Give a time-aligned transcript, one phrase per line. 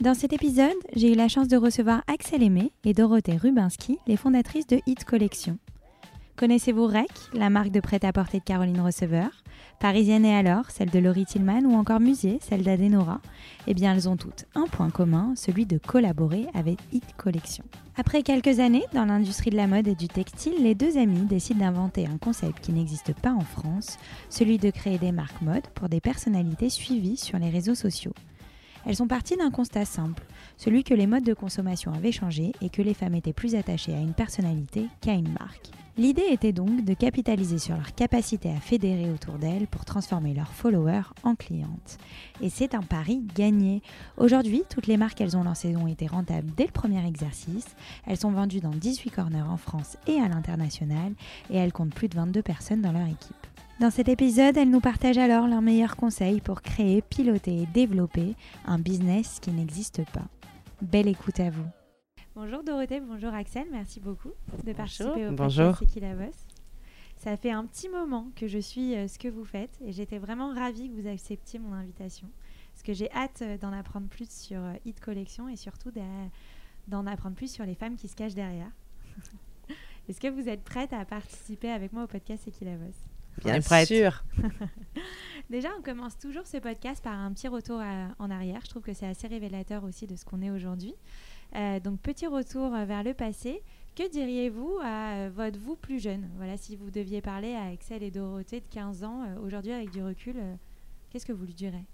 [0.00, 4.16] Dans cet épisode, j'ai eu la chance de recevoir Axel Aimé et Dorothée Rubinski, les
[4.16, 5.58] fondatrices de Hit Collection.
[6.36, 9.28] Connaissez-vous REC, la marque de prêt-à-porter de Caroline Receveur?
[9.78, 13.20] Parisienne et alors, celle de Laurie Tillman ou encore Musée, celle d'Adenora?
[13.66, 17.64] Eh bien, elles ont toutes un point commun, celui de collaborer avec Hit Collection.
[17.98, 21.60] Après quelques années dans l'industrie de la mode et du textile, les deux amies décident
[21.60, 23.98] d'inventer un concept qui n'existe pas en France,
[24.30, 28.14] celui de créer des marques mode pour des personnalités suivies sur les réseaux sociaux.
[28.86, 30.24] Elles sont parties d'un constat simple,
[30.56, 33.94] celui que les modes de consommation avaient changé et que les femmes étaient plus attachées
[33.94, 35.70] à une personnalité qu'à une marque.
[36.00, 40.52] L'idée était donc de capitaliser sur leur capacité à fédérer autour d'elles pour transformer leurs
[40.52, 41.98] followers en clientes.
[42.40, 43.82] Et c'est un pari gagné.
[44.16, 47.76] Aujourd'hui, toutes les marques qu'elles ont lancées ont été rentables dès le premier exercice.
[48.06, 51.12] Elles sont vendues dans 18 corners en France et à l'international
[51.50, 53.49] et elles comptent plus de 22 personnes dans leur équipe.
[53.80, 58.34] Dans cet épisode, elles nous partagent alors leurs meilleurs conseils pour créer, piloter et développer
[58.66, 60.26] un business qui n'existe pas.
[60.82, 61.64] Belle écoute à vous.
[62.34, 64.32] Bonjour Dorothée, bonjour Axel, merci beaucoup
[64.66, 65.68] de participer au bonjour.
[65.68, 66.46] podcast C'est qui la bosse.
[67.16, 70.18] Ça fait un petit moment que je suis euh, ce que vous faites et j'étais
[70.18, 72.28] vraiment ravie que vous acceptiez mon invitation
[72.74, 75.90] parce que j'ai hâte euh, d'en apprendre plus sur euh, Hit Collection et surtout
[76.86, 78.72] d'en apprendre plus sur les femmes qui se cachent derrière.
[80.10, 83.09] Est-ce que vous êtes prête à participer avec moi au podcast C'est qui la bosse?
[83.38, 84.24] Bien sûr.
[85.50, 87.80] Déjà, on commence toujours ce podcast par un petit retour
[88.18, 88.60] en arrière.
[88.62, 90.94] Je trouve que c'est assez révélateur aussi de ce qu'on est aujourd'hui.
[91.56, 93.62] Euh, donc, petit retour vers le passé.
[93.96, 96.28] Que diriez-vous à votre vous plus jeune?
[96.36, 99.90] Voilà, si vous deviez parler à Excel et Dorothée de 15 ans, euh, aujourd'hui avec
[99.90, 100.54] du recul, euh,
[101.10, 101.84] qu'est-ce que vous lui direz?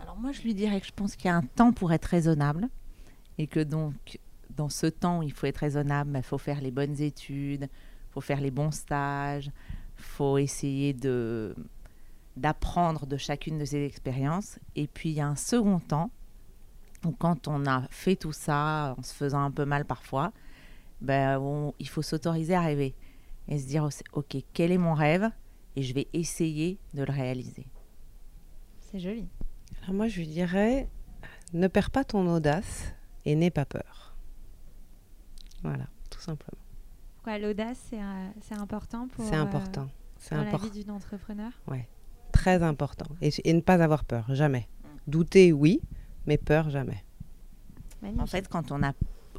[0.00, 2.06] Alors moi, je lui dirais que je pense qu'il y a un temps pour être
[2.06, 2.68] raisonnable
[3.38, 4.18] et que donc,
[4.56, 7.68] dans ce temps, il faut être raisonnable, il faut faire les bonnes études,
[8.14, 9.50] faut faire les bons stages,
[9.96, 11.54] faut essayer de
[12.36, 14.58] d'apprendre de chacune de ces expériences.
[14.74, 16.10] Et puis il y a un second temps
[17.04, 20.32] où quand on a fait tout ça en se faisant un peu mal parfois,
[21.00, 22.94] ben il faut s'autoriser à rêver
[23.48, 25.28] et se dire ok quel est mon rêve
[25.76, 27.66] et je vais essayer de le réaliser.
[28.80, 29.28] C'est joli.
[29.82, 30.88] Alors moi je lui dirais
[31.52, 34.14] ne perds pas ton audace et n'aie pas peur.
[35.62, 36.63] Voilà, tout simplement.
[37.26, 37.78] L'audace,
[38.42, 39.88] c'est important pour c'est important.
[40.18, 41.78] c'est la vie d'une entrepreneur Oui,
[42.32, 43.06] très important.
[43.22, 44.68] Et, ne pas avoir peur, jamais.
[45.06, 45.80] Douter, oui,
[46.26, 47.02] mais peur, jamais.
[48.18, 48.92] En fait, quand on, a,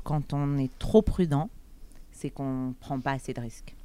[0.04, 1.50] quand on est trop prudent,
[2.12, 3.76] c'est qu'on ne prend pas assez de risques.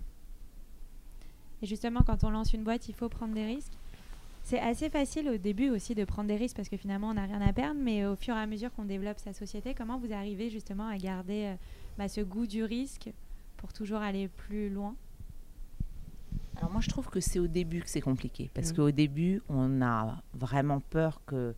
[1.63, 3.73] Et justement, quand on lance une boîte, il faut prendre des risques.
[4.45, 7.27] C'est assez facile au début aussi de prendre des risques parce que finalement, on n'a
[7.27, 7.79] rien à perdre.
[7.83, 10.97] Mais au fur et à mesure qu'on développe sa société, comment vous arrivez justement à
[10.97, 11.55] garder euh,
[11.99, 13.11] bah, ce goût du risque
[13.61, 14.97] pour toujours aller plus loin
[16.57, 19.83] Alors moi je trouve que c'est au début que c'est compliqué parce qu'au début on
[19.83, 21.55] a vraiment peur que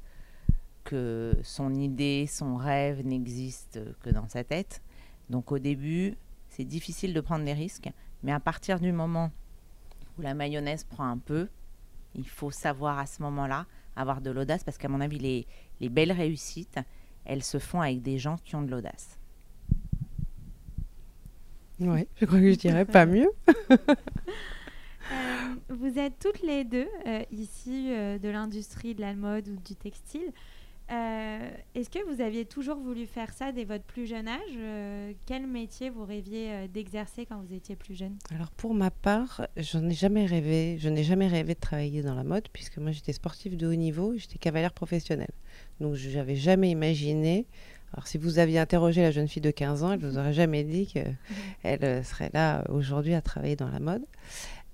[0.82, 4.82] que son idée, son rêve n'existe que dans sa tête.
[5.30, 6.16] Donc au début
[6.48, 7.88] c'est difficile de prendre des risques,
[8.24, 9.30] mais à partir du moment
[10.18, 11.48] où la mayonnaise prend un peu,
[12.16, 15.46] il faut savoir à ce moment-là avoir de l'audace parce qu'à mon avis les,
[15.80, 16.80] les belles réussites,
[17.24, 19.20] elles se font avec des gens qui ont de l'audace.
[21.81, 23.31] Oui, je crois que je dirais pas mieux.
[25.10, 29.56] Euh, vous êtes toutes les deux euh, ici euh, de l'industrie de la mode ou
[29.56, 30.33] du textile.
[31.75, 35.16] Est-ce que vous aviez toujours voulu faire ça dès votre plus jeune âge?
[35.25, 38.19] Quel métier vous rêviez d'exercer quand vous étiez plus jeune?
[38.31, 40.77] Alors pour ma part, je n'ai jamais rêvé.
[40.78, 43.75] Je n'ai jamais rêvé de travailler dans la mode puisque moi j'étais sportive de haut
[43.75, 45.33] niveau, j'étais cavalière professionnelle.
[45.81, 47.47] Donc je n'avais jamais imaginé
[47.92, 50.33] alors, si vous aviez interrogé la jeune fille de 15 ans, elle ne vous aurait
[50.33, 51.16] jamais dit qu'elle
[51.84, 54.04] euh, serait là aujourd'hui à travailler dans la mode.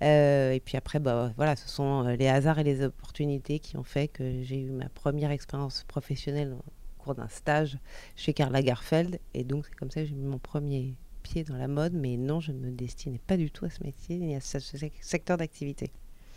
[0.02, 3.76] Euh, et puis après, bah, voilà, ce sont euh, les hasards et les opportunités qui
[3.76, 7.78] ont fait que j'ai eu ma première expérience professionnelle au cours d'un stage
[8.14, 9.18] chez Karl Lagerfeld.
[9.34, 10.94] Et donc, c'est comme ça que j'ai mis mon premier
[11.24, 11.94] pied dans la mode.
[11.94, 14.58] Mais non, je ne me destinais pas du tout à ce métier ni à ce
[15.00, 15.90] secteur d'activité.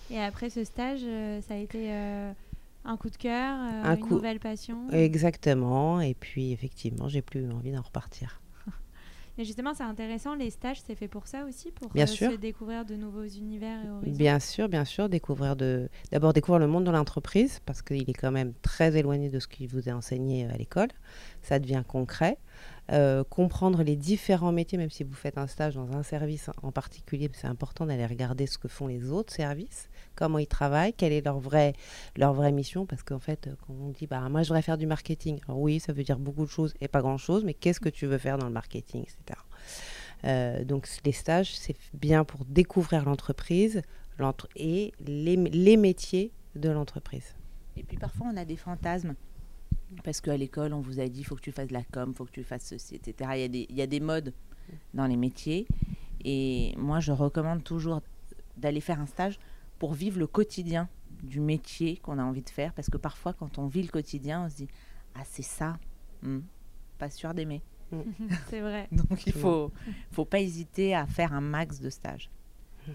[0.10, 1.02] Et après ce stage,
[1.48, 1.92] ça a été
[2.86, 4.90] un coup de cœur, euh, une nouvelle passion.
[4.92, 6.02] Exactement.
[6.02, 8.42] Et puis effectivement, j'ai plus envie d'en repartir.
[9.38, 12.32] Et justement, c'est intéressant, les stages, c'est fait pour ça aussi, pour Bien euh, sûr.
[12.32, 14.18] se découvrir de nouveaux univers et horizons.
[14.18, 18.14] Bien sûr, bien sûr, découvrir de d'abord découvrir le monde de l'entreprise parce qu'il est
[18.14, 20.90] quand même très éloigné de ce qui vous est enseigné euh, à l'école.
[21.42, 22.38] Ça devient concret.
[22.92, 26.74] Euh, comprendre les différents métiers, même si vous faites un stage dans un service en
[26.74, 31.12] particulier, c'est important d'aller regarder ce que font les autres services, comment ils travaillent, quelle
[31.14, 31.74] est leur vraie,
[32.18, 34.78] leur vraie mission, parce qu'en fait, euh, quand on dit, bah, moi je voudrais faire
[34.78, 37.80] du marketing, Alors oui, ça veut dire beaucoup de choses et pas grand-chose, mais qu'est-ce
[37.80, 39.40] que tu veux faire dans le marketing, etc.
[40.24, 43.82] Euh, donc les stages, c'est bien pour découvrir l'entreprise
[44.20, 47.36] l'entre- et les, les métiers de l'entreprise.
[47.78, 49.16] Et puis parfois, on a des fantasmes.
[50.04, 52.12] Parce qu'à l'école, on vous a dit, il faut que tu fasses de la com,
[52.14, 53.32] il faut que tu fasses ceci, etc.
[53.36, 54.34] Il y, a des, il y a des modes
[54.94, 55.68] dans les métiers.
[56.24, 58.02] Et moi, je recommande toujours
[58.56, 59.38] d'aller faire un stage
[59.82, 60.88] pour vivre le quotidien
[61.24, 62.72] du métier qu'on a envie de faire.
[62.74, 64.68] Parce que parfois, quand on vit le quotidien, on se dit,
[65.16, 65.80] ah, c'est ça.
[66.22, 66.42] Hmm,
[67.00, 67.64] pas sûr d'aimer.
[68.52, 68.88] c'est vrai.
[68.92, 69.72] Donc, il faut,
[70.12, 72.30] faut pas hésiter à faire un max de stages.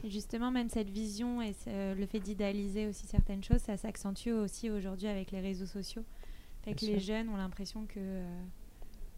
[0.05, 4.29] Et justement, même cette vision et ce- le fait d'idéaliser aussi certaines choses, ça s'accentue
[4.31, 6.05] aussi aujourd'hui avec les réseaux sociaux.
[6.63, 7.99] Fait que les jeunes ont l'impression que.
[7.99, 8.43] euh,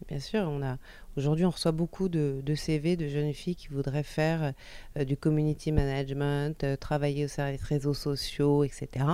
[0.07, 0.77] Bien sûr, on a
[1.17, 4.53] aujourd'hui on reçoit beaucoup de, CV de jeunes filles qui voudraient faire
[4.97, 9.05] euh, du community management, euh, travailler au service réseaux sociaux, etc.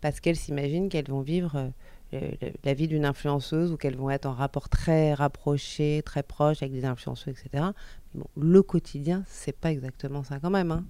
[0.00, 1.70] Parce qu'elles s'imaginent qu'elles vont vivre
[2.12, 2.30] euh,
[2.64, 6.72] la vie d'une influenceuse ou qu'elles vont être en rapport très rapproché, très proche avec
[6.72, 7.72] des influenceurs, etc.
[8.36, 10.72] Le quotidien, c'est pas exactement ça quand même.
[10.72, 10.84] hein.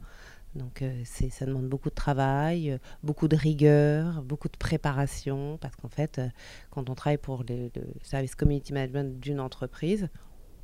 [0.55, 5.59] Donc euh, c'est, ça demande beaucoup de travail, euh, beaucoup de rigueur, beaucoup de préparation,
[5.61, 6.29] parce qu'en fait, euh,
[6.71, 10.09] quand on travaille pour le, le service community management d'une entreprise,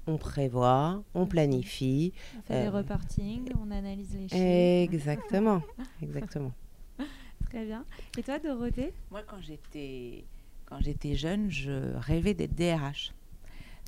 [0.06, 2.12] on prévoit, on planifie.
[2.38, 4.40] on fait des reportings, on analyse les chiffres.
[4.40, 5.62] Exactement,
[6.02, 6.52] exactement.
[7.48, 7.84] Très bien.
[8.16, 8.92] Et toi, Dorothée?
[9.10, 10.24] Moi, quand j'étais
[10.66, 13.12] quand j'étais jeune, je rêvais d'être DRH.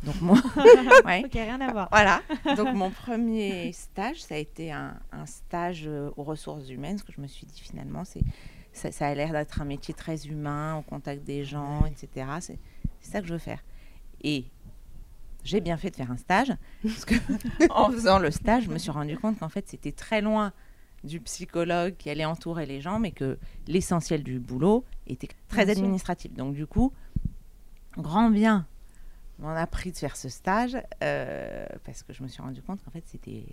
[0.04, 0.38] Donc moi,
[1.04, 1.22] ouais.
[1.25, 1.88] Ok, rien à voir.
[1.90, 2.22] Voilà.
[2.56, 7.04] Donc mon premier stage, ça a été un, un stage euh, aux ressources humaines, parce
[7.04, 8.22] que je me suis dit finalement, c'est
[8.72, 12.26] ça, ça a l'air d'être un métier très humain, au contact des gens, etc.
[12.40, 12.58] C'est
[13.00, 13.62] ça que je veux faire.
[14.22, 14.46] Et
[15.44, 16.52] j'ai bien fait de faire un stage,
[16.82, 17.14] parce que
[17.70, 20.52] en faisant le stage, je me suis rendu compte qu'en fait, c'était très loin
[21.04, 26.32] du psychologue qui allait entourer les gens, mais que l'essentiel du boulot était très administratif.
[26.32, 26.93] Donc du coup,
[27.99, 28.66] grand bien
[29.43, 32.83] m'en a pris de faire ce stage, euh, parce que je me suis rendu compte
[32.83, 33.44] qu'en fait, c'était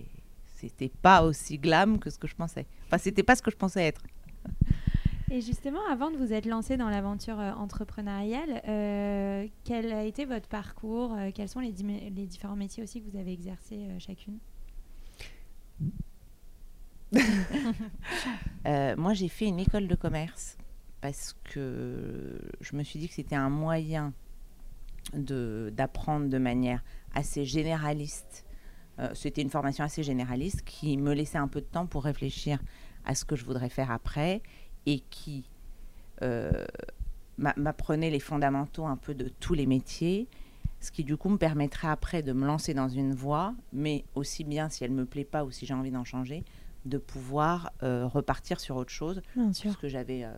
[0.56, 2.66] c'était pas aussi glam que ce que je pensais.
[2.86, 4.04] Enfin, c'était pas ce que je pensais être.
[5.32, 10.26] Et justement, avant de vous être lancé dans l'aventure euh, entrepreneuriale, euh, quel a été
[10.26, 14.40] votre parcours Quels sont les, les différents métiers aussi que vous avez exercés chacune?
[18.98, 20.58] Moi, j'ai fait une école de commerce
[21.00, 24.14] parce que je me suis dit que c'était un moyen
[25.14, 26.84] d'apprendre de, manière
[27.14, 28.46] assez généraliste.
[29.00, 32.60] Euh, c'était une formation assez généraliste qui me laissait un peu de temps pour réfléchir
[33.06, 34.42] à ce que je voudrais faire après
[34.86, 35.50] et qui
[36.22, 36.66] euh,
[37.38, 40.28] m'a- m'apprenait les fondamentaux un peu de tous les métiers,
[40.82, 44.44] ce qui du coup me permettrait après de me lancer dans une voie, mais aussi
[44.44, 46.44] bien si elle me plaît pas ou si j'ai envie d'en changer,
[46.86, 49.72] de pouvoir euh, repartir sur autre chose, Bien sûr.
[49.72, 50.32] puisque j'avais euh,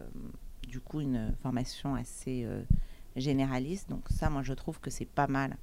[0.67, 2.43] du coup une formation assez
[3.15, 3.89] généraliste.
[3.89, 5.57] Donc ça, moi, je trouve que c'est pas mal,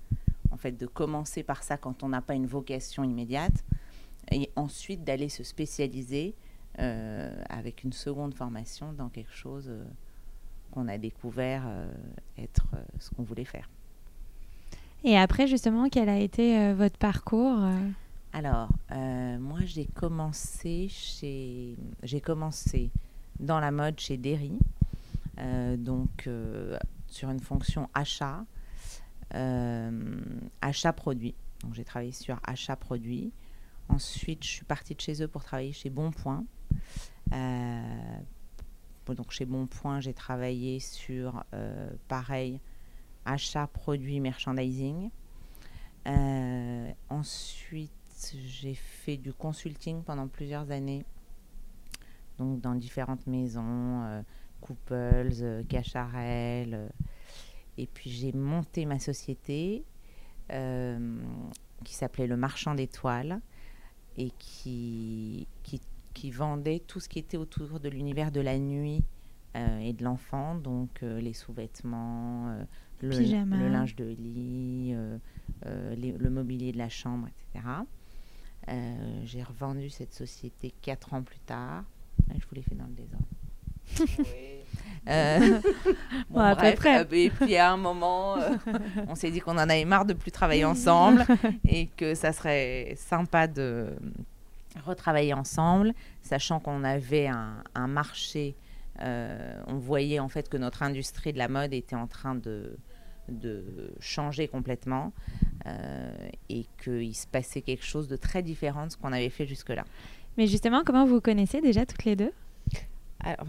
[0.50, 3.64] en fait, de commencer par ça quand on n'a pas une vocation immédiate,
[4.30, 6.34] et ensuite d'aller se spécialiser
[6.78, 9.82] euh, avec une seconde formation dans quelque chose euh,
[10.70, 11.90] qu'on a découvert euh,
[12.36, 12.66] être
[12.98, 13.68] ce qu'on voulait faire.
[15.05, 17.56] Et après, justement, quel a été votre parcours
[18.32, 22.90] Alors, moi, j'ai commencé chez, j'ai commencé
[23.38, 24.58] dans la mode chez Derry,
[25.38, 26.76] euh, donc euh,
[27.08, 28.44] sur une fonction achat,
[29.34, 30.20] euh,
[30.60, 31.34] achat produit.
[31.62, 33.32] Donc, j'ai travaillé sur achat produit.
[33.88, 36.44] Ensuite, je suis partie de chez eux pour travailler chez Bonpoint.
[37.32, 38.19] Euh,
[39.06, 42.60] donc, chez Bonpoint, j'ai travaillé sur, euh, pareil,
[43.24, 45.10] achat produit merchandising.
[47.10, 47.93] Ensuite,
[48.46, 51.05] j'ai fait du consulting pendant plusieurs années,
[52.38, 54.24] donc dans différentes maisons,
[54.60, 56.88] Couples, euh, Cacharel, euh,
[57.77, 59.84] et puis j'ai monté ma société
[60.53, 61.19] euh,
[61.84, 63.41] qui s'appelait Le Marchand d'étoiles
[64.17, 65.81] et qui, qui,
[66.15, 69.05] qui vendait tout ce qui était autour de l'univers de la nuit
[69.56, 72.65] euh, et de l'enfant, donc euh, les sous-vêtements, euh,
[73.00, 73.12] le,
[73.69, 74.94] linge de lit,
[75.96, 77.65] les- le mobilier de la chambre, etc.
[79.24, 81.84] J'ai revendu cette société quatre ans plus tard.
[82.31, 83.24] Je vous l'ai fait dans le désordre.
[85.08, 85.60] Euh,
[86.30, 87.00] Bon, près.
[87.00, 88.50] euh, et puis à un moment, euh,
[89.08, 91.24] on s'est dit qu'on en avait marre de plus travailler ensemble
[91.68, 93.86] et que ça serait sympa de
[94.84, 98.54] retravailler ensemble, sachant qu'on avait un, un marché.
[99.00, 102.76] euh, on voyait en fait que notre industrie de la mode était en train de,
[103.28, 103.64] de
[104.00, 105.12] changer complètement
[105.66, 106.10] euh,
[106.50, 109.84] et qu'il se passait quelque chose de très différent de ce qu'on avait fait jusque-là.
[110.36, 112.32] Mais justement, comment vous connaissez déjà toutes les deux?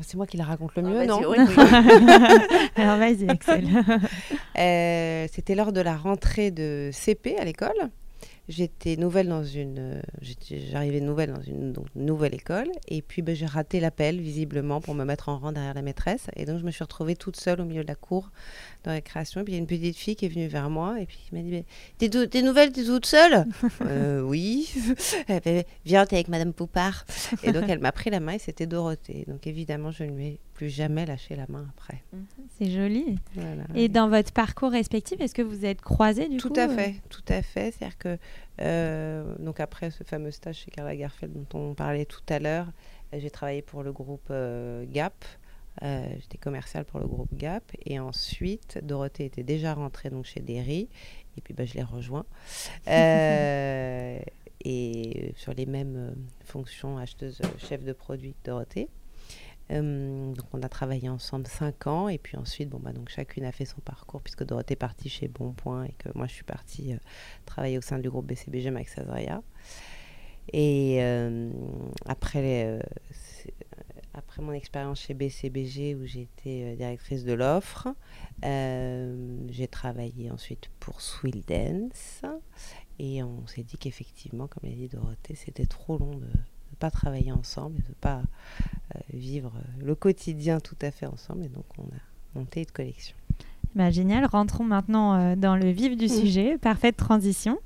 [0.02, 1.56] C'est moi qui la raconte le Ah, mieux, non oui, oui.
[2.76, 3.68] Alors vas-y, Axel.
[4.58, 7.90] Euh, C'était lors de la rentrée de CP à l'école.
[8.50, 10.02] J'étais nouvelle dans une, euh,
[10.72, 12.72] j'arrivais nouvelle dans une donc, nouvelle école.
[12.88, 16.28] Et puis ben, j'ai raté l'appel visiblement pour me mettre en rang derrière la maîtresse
[16.36, 18.32] et donc je me suis retrouvée toute seule au milieu de la cour
[18.84, 19.42] dans la création.
[19.42, 21.00] Et puis il y a une petite fille qui est venue vers moi.
[21.00, 21.64] Et puis qui m'a dit
[22.00, 23.46] t'es, t'es nouvelle t'es toute seule?
[23.82, 24.70] Euh, oui.
[25.28, 27.06] Elle fait, viens t'es avec Madame Poupard.
[27.44, 29.26] Et donc elle m'a pris la main et c'était Dorothée.
[29.28, 32.04] Donc évidemment je ne lui ai plus jamais lâché la main après
[32.58, 33.18] C'est joli.
[33.34, 33.64] Voilà.
[33.76, 36.76] Et dans votre parcours respectif, est-ce que vous êtes croisés du Tout coup à euh
[36.76, 37.72] fait, tout à fait.
[37.72, 38.18] C'est-à-dire que,
[38.60, 42.68] euh, donc après ce fameux stage chez Karl Lagerfeld dont on parlait tout à l'heure,
[43.14, 45.24] euh, j'ai travaillé pour le groupe euh, Gap.
[45.82, 47.64] Euh, J'étais commerciale pour le groupe Gap.
[47.86, 50.90] Et ensuite, Dorothée était déjà rentrée donc, chez Derry.
[51.38, 52.26] Et puis, bah, je l'ai rejoint.
[54.66, 58.90] Et sur les mêmes fonctions, acheteuse, chef de produit Dorothée.
[59.72, 63.46] Euh, donc on a travaillé ensemble cinq ans et puis ensuite bon bah donc chacune
[63.46, 66.44] a fait son parcours puisque Dorothée est partie chez Bonpoint et que moi je suis
[66.44, 66.98] partie euh,
[67.46, 69.44] travailler au sein du groupe BCBG Max Azria.
[70.52, 71.52] Et euh,
[72.08, 72.80] après
[74.16, 77.90] après mon expérience chez BCBG où j'étais directrice de l'offre,
[78.42, 82.24] j'ai travaillé ensuite pour Swill Dance
[82.98, 86.28] et on s'est dit qu'effectivement, comme l'a dit Dorothée, c'était trop long de
[86.72, 88.22] ne pas travailler ensemble de ne pas
[88.96, 91.46] euh, vivre euh, le quotidien tout à fait ensemble.
[91.46, 92.00] Et donc, on a
[92.40, 93.16] monté une collection.
[93.76, 96.10] Bah, génial, rentrons maintenant euh, dans le vif du Mm.
[96.10, 96.58] sujet.
[96.58, 97.58] Parfaite transition.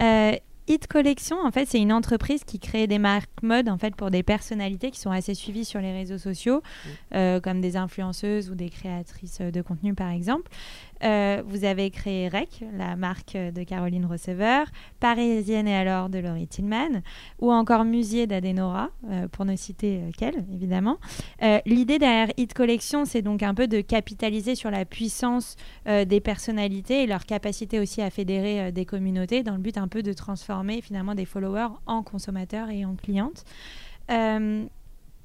[0.00, 0.32] Euh,
[0.68, 4.12] Hit Collection, en fait, c'est une entreprise qui crée des marques mode en fait pour
[4.12, 6.62] des personnalités qui sont assez suivies sur les réseaux sociaux,
[7.12, 10.48] euh, comme des influenceuses ou des créatrices de contenu, par exemple.
[11.02, 14.66] Euh, vous avez créé REC, la marque de Caroline Receveur,
[14.98, 17.02] Parisienne et alors de Laurie Tillman,
[17.38, 20.98] ou encore Musier d'Adenora, euh, pour ne citer qu'elle, évidemment.
[21.42, 26.20] Euh, L'idée derrière Hit Collection, c'est donc un peu de capitaliser sur la puissance des
[26.20, 30.12] personnalités et leur capacité aussi à fédérer des communautés dans le but un peu de
[30.12, 33.44] transformer finalement des followers en consommateurs et en clientes.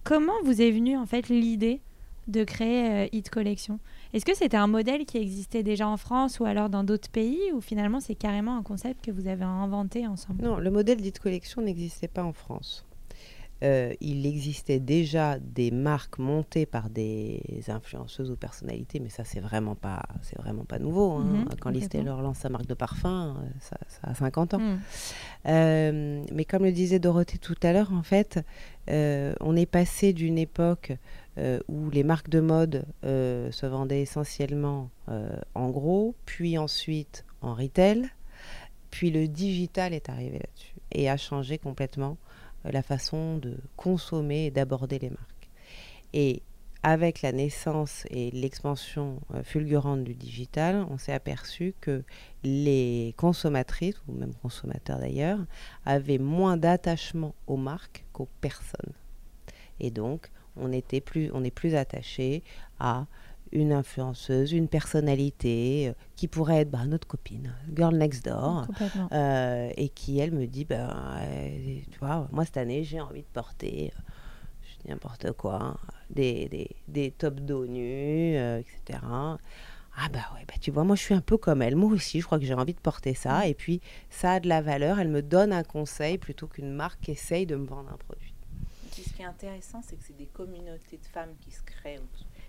[0.03, 1.82] Comment vous est venue en fait l'idée
[2.27, 3.79] de créer Hit Collection?
[4.15, 7.51] Est-ce que c'était un modèle qui existait déjà en France ou alors dans d'autres pays
[7.53, 10.41] ou finalement c'est carrément un concept que vous avez inventé ensemble?
[10.41, 12.86] Non, le modèle dite collection n'existait pas en France.
[13.63, 19.41] Euh, il existait déjà des marques montées par des influenceuses ou personnalités, mais ça c'est
[19.41, 21.12] vraiment pas, c'est vraiment pas nouveau.
[21.12, 21.24] hein.
[21.25, 21.89] Mhm, Quand Liz.
[21.89, 24.60] Taylor lance sa marque de parfum, euh, ça, ça a 50 ans.
[24.60, 24.79] Hmm.
[25.48, 28.39] Euh, mais comme le disait Dorothée tout à l'heure, en fait,
[28.89, 30.93] euh, on est passé d'une époque
[31.38, 37.25] euh, où les marques de mode euh, se vendaient essentiellement euh, en gros, puis ensuite
[37.42, 38.10] en retail,
[38.89, 42.18] puis le digital est arrivé là-dessus et a changé complètement
[42.63, 45.50] la façon de consommer et d'aborder les marques.
[46.13, 46.42] Et
[46.84, 52.04] avec la naissance et l'expansion fulgurante du digital, on s'est aperçu que
[52.44, 55.39] les consommatrices, ou même consommateurs d'ailleurs,
[55.86, 58.94] avaient moins d'attachement aux marques qu'aux personnes.
[59.80, 62.43] Et donc, on, était plus, on est plus attaché
[62.79, 63.05] à
[63.51, 68.65] une influenceuse, une personnalité euh, qui pourrait être bah, notre copine, girl next door,
[69.12, 70.89] euh, et qui, elle, me dit, ben,
[71.21, 73.93] euh, tu vois, moi, cette année, j'ai envie de porter,
[74.63, 75.77] je dis n'importe quoi, hein,
[76.09, 79.00] des, des, des top dos nus, etc.
[79.97, 81.77] Ah bah ouais, bah tu vois, moi, je suis un peu comme elle.
[81.77, 83.47] Moi aussi, je crois que j'ai envie de porter ça.
[83.47, 85.00] Et puis, ça a de la valeur.
[85.00, 88.25] Elle me donne un conseil plutôt qu'une marque qui essaye de me vendre un produit.
[89.03, 91.99] Ce qui est intéressant, c'est que c'est des communautés de femmes qui se créent.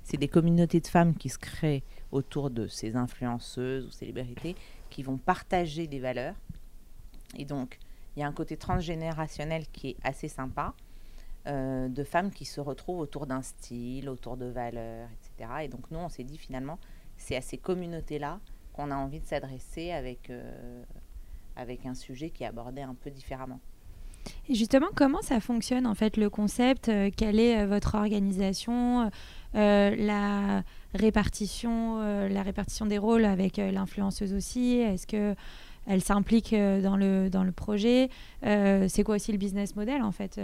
[0.05, 4.55] C'est des communautés de femmes qui se créent autour de ces influenceuses ou célébrités
[4.89, 6.37] qui vont partager des valeurs.
[7.37, 7.79] Et donc,
[8.15, 10.75] il y a un côté transgénérationnel qui est assez sympa,
[11.47, 15.51] euh, de femmes qui se retrouvent autour d'un style, autour de valeurs, etc.
[15.65, 16.79] Et donc, nous, on s'est dit finalement,
[17.17, 18.41] c'est à ces communautés-là
[18.73, 20.83] qu'on a envie de s'adresser avec, euh,
[21.57, 23.61] avec un sujet qui est abordé un peu différemment.
[24.49, 29.11] Et justement, comment ça fonctionne en fait le concept euh, Quelle est euh, votre organisation
[29.55, 30.63] euh, La
[30.95, 34.77] répartition, la répartition des rôles avec l'influenceuse aussi?
[34.79, 35.35] Est-ce que
[35.87, 38.09] elle s'implique dans le dans le projet?
[38.43, 40.41] C'est quoi aussi le business model en fait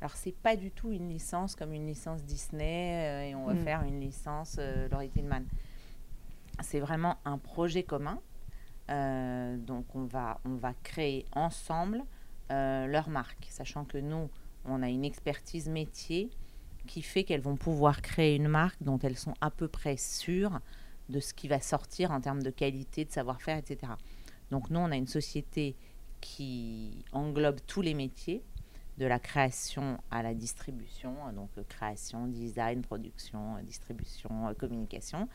[0.00, 3.54] Alors, c'est pas du tout une licence comme une licence Disney euh, et on va
[3.54, 3.64] Mm.
[3.64, 5.42] faire une licence euh, Laurie Tillman.
[6.62, 8.18] C'est vraiment un projet commun.
[8.90, 12.02] Euh, donc, on va, on va créer ensemble
[12.50, 14.28] euh, leur marque, sachant que nous,
[14.64, 16.30] on a une expertise métier
[16.86, 20.60] qui fait qu'elles vont pouvoir créer une marque dont elles sont à peu près sûres
[21.08, 23.92] de ce qui va sortir en termes de qualité, de savoir-faire, etc.
[24.50, 25.76] Donc, nous, on a une société
[26.20, 28.42] qui englobe tous les métiers
[28.98, 35.28] de la création à la distribution, donc euh, création, design, production, euh, distribution, communication.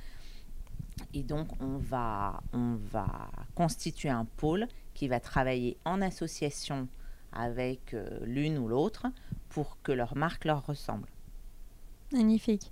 [1.14, 6.88] Et donc, on va, on va constituer un pôle qui va travailler en association
[7.36, 9.06] avec euh, l'une ou l'autre
[9.50, 11.08] pour que leur marque leur ressemble.
[12.12, 12.72] Magnifique.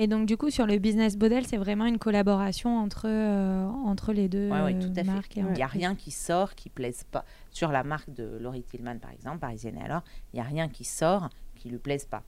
[0.00, 4.12] Et donc, du coup, sur le business model, c'est vraiment une collaboration entre, euh, entre
[4.12, 5.04] les deux Ouais, ouais, tout à fait.
[5.04, 5.36] marques.
[5.36, 7.24] et Il n'y a rien qui sort qui plaise pas.
[7.50, 10.68] Sur la marque de Laurie Tillman, par exemple, Parisienne et alors, il n'y a rien
[10.68, 12.22] qui sort qui lui plaise pas.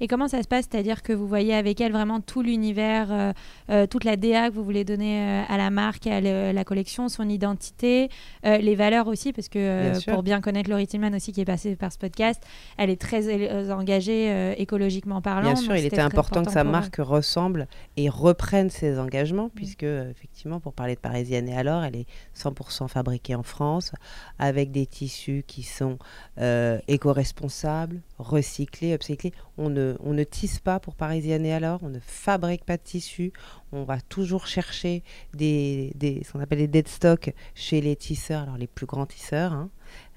[0.00, 0.66] Et comment ça se passe?
[0.70, 3.32] C'est-à-dire que vous voyez avec elle vraiment tout l'univers, euh,
[3.70, 6.64] euh, toute la DA que vous voulez donner euh, à la marque, à le- la
[6.64, 8.08] collection, son identité,
[8.44, 11.76] les valeurs aussi, parce que Bien pour bien connaître Laurie Tillman aussi, qui est passée
[11.76, 12.42] par ce podcast,
[12.76, 15.52] elle est très engagée écologiquement parlant.
[15.52, 16.66] Bien sûr, il était important que sa elle.
[16.68, 19.50] marque ressemble et reprenne ses engagements, Mm.
[19.54, 23.92] puisque effectivement, pour parler de Parisienne et alors, elle est 100% fabriquée en France,
[24.38, 25.98] avec des tissus qui sont
[26.38, 29.32] euh, éco-responsables, recyclés, upcyclés.
[29.58, 33.32] On on ne tisse pas pour Parisienne et alors, on ne fabrique pas de tissus.
[33.72, 35.02] On va toujours chercher
[35.34, 39.06] des, des, ce qu'on appelle les dead stock chez les tisseurs, alors les plus grands
[39.06, 39.70] tisseurs, hein,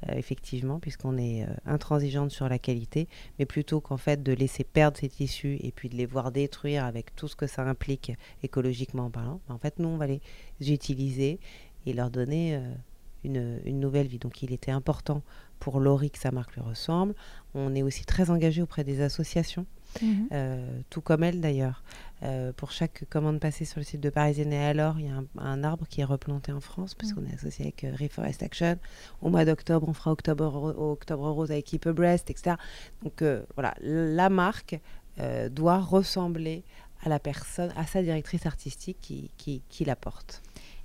[0.09, 3.07] euh, effectivement, puisqu'on est euh, intransigeante sur la qualité
[3.39, 6.85] mais plutôt qu'en fait de laisser perdre ces tissus et puis de les voir détruire
[6.85, 8.11] avec tout ce que ça implique
[8.43, 10.21] écologiquement parlant, ben, en fait nous on va les
[10.59, 11.39] utiliser
[11.85, 12.61] et leur donner euh,
[13.25, 14.19] une, une nouvelle vie.
[14.19, 15.21] Donc il était important
[15.59, 17.13] pour Laurie que sa marque lui ressemble.
[17.53, 19.65] On est aussi très engagé auprès des associations,
[20.01, 20.27] Mhm.
[20.33, 21.83] euh, tout comme elle d'ailleurs.
[22.23, 25.15] Euh, pour chaque commande passée sur le site de Parisienne et alors, il y a
[25.15, 28.77] un, un arbre qui est replanté en France, puisqu'on est associé avec euh, Reforest Action.
[29.21, 32.57] Au mois d'octobre, on fera Octobre, Octobre Rose avec Keep a Breast, etc.
[33.03, 33.23] Donc
[33.55, 34.79] voilà, la marque
[35.51, 36.63] doit ressembler
[37.03, 40.41] à la personne, à sa directrice artistique qui, qui, qui la porte.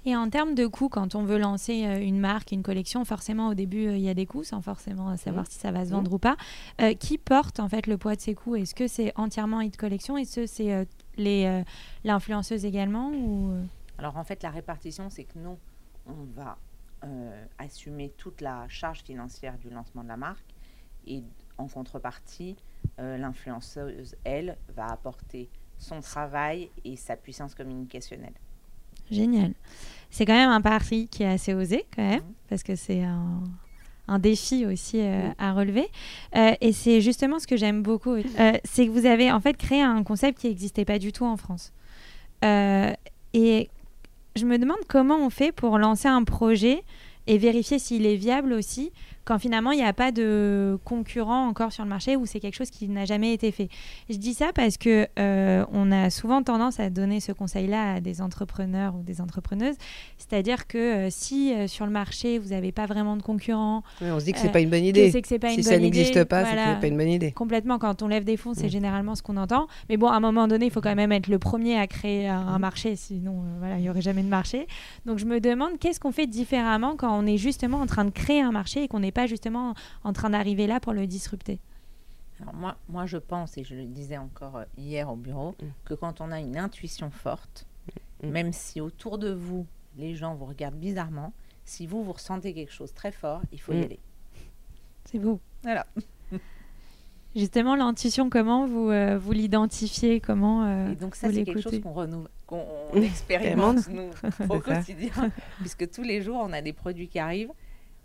[0.07, 3.49] Et en termes de coûts, quand on veut lancer euh, une marque, une collection, forcément
[3.49, 5.91] au début euh, il y a des coûts, sans forcément savoir si ça va se
[5.91, 6.37] vendre ou pas.
[6.81, 8.57] Euh, qui porte en fait le poids de ces coûts?
[8.57, 10.17] Est-ce que c'est entièrement Hit Collection?
[10.17, 10.85] Est-ce que c'est euh,
[11.17, 11.65] les
[12.05, 13.53] l'influenceuse également ou
[13.99, 15.59] Alors en fait, la répartition, c'est que nous,
[16.07, 16.57] on va
[17.59, 20.55] assumer toute la charge financière du lancement de la marque
[21.07, 21.23] et
[21.57, 22.57] en contrepartie,
[22.99, 28.35] l'influenceuse, elle, va apporter son travail et sa puissance communicationnelle.
[29.11, 29.53] Génial.
[30.11, 33.43] C'est quand même un pari qui est assez osé quand même, parce que c'est un,
[34.11, 35.89] un défi aussi euh, à relever.
[36.37, 39.57] Euh, et c'est justement ce que j'aime beaucoup, euh, c'est que vous avez en fait
[39.57, 41.73] créé un concept qui n'existait pas du tout en France.
[42.43, 43.69] Et
[44.35, 46.83] je me demande comment on fait pour lancer un projet
[47.27, 48.91] et vérifier s'il est viable aussi
[49.25, 52.55] quand finalement il n'y a pas de concurrent encore sur le marché ou c'est quelque
[52.57, 53.69] chose qui n'a jamais été fait.
[54.09, 58.01] Je dis ça parce que euh, on a souvent tendance à donner ce conseil-là à
[58.01, 59.77] des entrepreneurs ou des entrepreneuses,
[60.19, 64.19] c'est-à-dire que euh, si euh, sur le marché vous n'avez pas vraiment de concurrents, on
[64.19, 65.13] se dit que c'est pas une bonne que idée.
[65.21, 66.75] que c'est pas si une ça n'existe pas, c'est que voilà.
[66.75, 67.33] c'est pas une bonne idée.
[67.33, 68.71] Complètement, quand on lève des fonds, c'est Mm.
[68.71, 69.67] généralement ce qu'on entend.
[69.89, 72.29] Mais bon, à un moment donné, il faut quand même être le premier à créer
[72.29, 74.67] un, un marché, sinon voilà, il n'y aurait jamais de marché.
[75.07, 78.11] Donc je me demande qu'est-ce qu'on fait différemment quand on est justement en train de
[78.11, 81.59] créer un marché et qu'on n'est pas justement en train d'arriver là pour le disrupter.
[82.41, 85.67] Alors moi, moi, je pense, et je le disais encore euh, hier au bureau, Mm.
[85.85, 87.67] que quand on a une intuition forte,
[88.23, 88.29] Mm.
[88.29, 89.67] même si autour de vous,
[89.99, 91.33] les gens vous regardent bizarrement,
[91.65, 93.83] si vous, vous ressentez quelque chose très fort, il faut y Mm.
[93.85, 93.99] aller.
[95.05, 95.41] C'est beau.
[95.65, 95.87] Voilà.
[97.37, 100.21] Justement, l'intuition, comment vous, euh, vous l'identifiez?
[100.21, 104.11] Comment euh, Et donc ça, c'est quelque chose qu'on renouvelle, qu'on on expérimente nous
[104.49, 107.53] au quotidien, puisque tous les jours on a des produits qui arrivent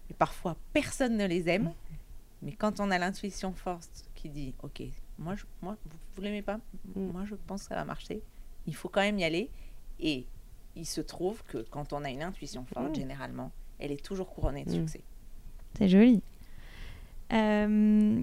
[0.10, 1.72] et parfois personne ne les aime,
[2.42, 4.84] mais quand on a l'intuition forte qui dit ok,
[5.20, 6.60] moi, je, moi vous, vous l'aimez pas,
[6.96, 7.12] Mm.
[7.12, 8.22] moi je pense que ça va marcher,
[8.68, 9.50] il faut quand même y aller
[10.00, 10.26] et
[10.76, 12.96] il se trouve que quand on a une intuition forte, Mm.
[12.96, 14.80] généralement, elle est toujours couronnée de Mm.
[14.88, 15.02] succès.
[15.78, 16.22] C'est joli.
[17.34, 18.22] Euh,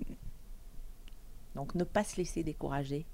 [1.55, 3.05] Donc ne pas se laisser décourager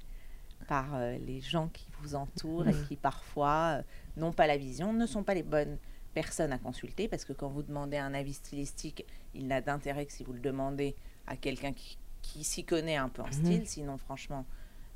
[0.68, 3.82] par euh, les gens qui vous entourent et qui parfois euh,
[4.16, 5.76] n'ont pas la vision, ne sont pas les bonnes
[6.14, 10.12] personnes à consulter parce que quand vous demandez un avis stylistique, il n'a d'intérêt que
[10.12, 10.94] si vous le demandez
[11.26, 14.44] à quelqu'un qui, qui s'y connaît un peu en style, sinon franchement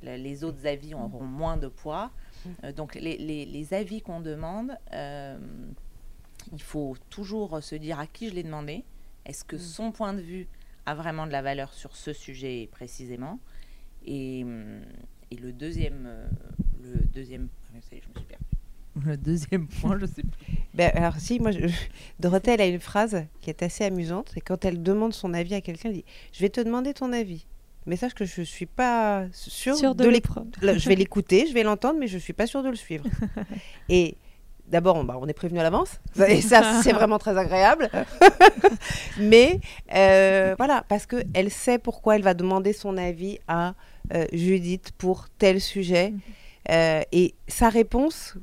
[0.03, 2.11] le- les autres avis auront moins de poids.
[2.65, 5.39] Euh, donc les, les- les avis qu'on demande, euh,
[6.53, 8.85] il faut toujours se dire à qui je l'ai demandé.
[9.25, 10.49] Est-ce que son point de vue
[10.87, 13.39] a vraiment de la valeur sur ce sujet précisément?
[14.05, 14.41] Et,
[15.31, 16.27] et le deuxième, euh,
[16.83, 17.81] le deuxième, ah, je me
[18.15, 18.42] suis perdue.
[19.07, 20.55] Le deuxième point, je sais plus.
[20.75, 21.67] Ben, alors si, moi, je...
[22.21, 24.31] Dorothée, elle a une phrase qui est assez amusante.
[24.35, 27.13] C'est quand elle demande son avis à quelqu'un, elle dit «Je vais te demander ton
[27.13, 27.47] avis.
[27.87, 30.79] Mais sache que je ne suis pas sûre Sûre de de l'écouter.
[30.79, 33.05] Je vais l'écouter, je vais l'entendre, mais je ne suis pas sûre de le suivre.
[33.89, 34.17] et
[34.69, 36.01] d'abord, on, bah, on est prévenu à l'avance.
[36.29, 37.91] Et ça, c'est vraiment très agréable.
[39.19, 39.61] mais
[39.95, 43.75] euh, voilà, parce qu'elle sait pourquoi elle va demander son avis à
[44.15, 46.11] euh, Judith pour tel sujet.
[46.11, 46.21] Mhm.
[46.71, 48.37] Euh, et sa réponse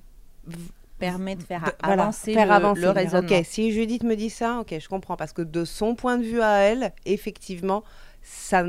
[0.97, 2.81] Permet de faire de- voilà, avancer, faire le, avancer.
[2.81, 3.37] le raisonnement.
[3.37, 5.15] Ok, si Judith me dit ça, ok, je comprends.
[5.15, 7.83] Parce que de son point de vue à elle, effectivement,
[8.21, 8.65] ça,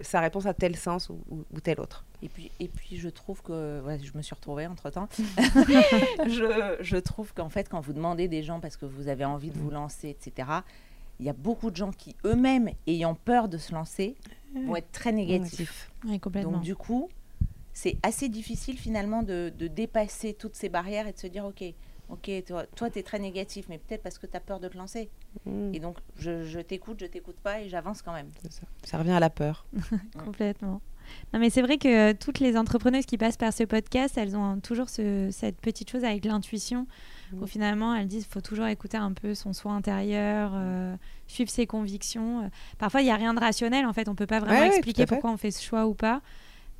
[0.00, 2.04] sa réponse a tel sens ou, ou- ou tel autre.
[2.22, 5.08] Et puis, et puis je trouve que, ouais, je me suis retrouvée entre temps.
[6.26, 9.50] je, je trouve qu'en fait, quand vous demandez des gens parce que vous avez envie
[9.50, 10.48] de vous lancer, etc.,
[11.20, 14.16] il y a beaucoup de gens qui eux-mêmes, ayant peur de se lancer,
[14.54, 15.90] vont être très négatifs.
[16.06, 16.52] Oui, complètement.
[16.52, 17.08] Donc du coup,
[17.78, 21.62] c'est assez difficile finalement de, de dépasser toutes ces barrières et de se dire, ok,
[22.08, 24.68] ok, toi, toi tu es très négatif, mais peut-être parce que tu as peur de
[24.68, 25.10] te lancer.
[25.44, 28.30] Mm, Et donc, je, je t'écoute, je t'écoute pas et j'avance quand même.
[28.42, 28.62] c'est ça.
[28.82, 29.66] Ça revient à la peur.
[30.24, 30.80] Complètement.
[31.32, 34.36] Non, mais c'est vrai que euh, toutes les entrepreneuses qui passent par ce podcast, elles
[34.36, 36.86] ont toujours ce- cette petite chose avec l'intuition,
[37.32, 37.42] Mhm.
[37.42, 41.50] où finalement elles disent qu'il faut toujours écouter un peu son soi intérieur, euh, suivre
[41.50, 42.44] ses convictions.
[42.44, 44.68] Euh, Parfois, il n'y a rien de rationnel, en fait, on peut pas vraiment Ouais,
[44.68, 46.22] expliquer pourquoi on fait ce choix ou pas,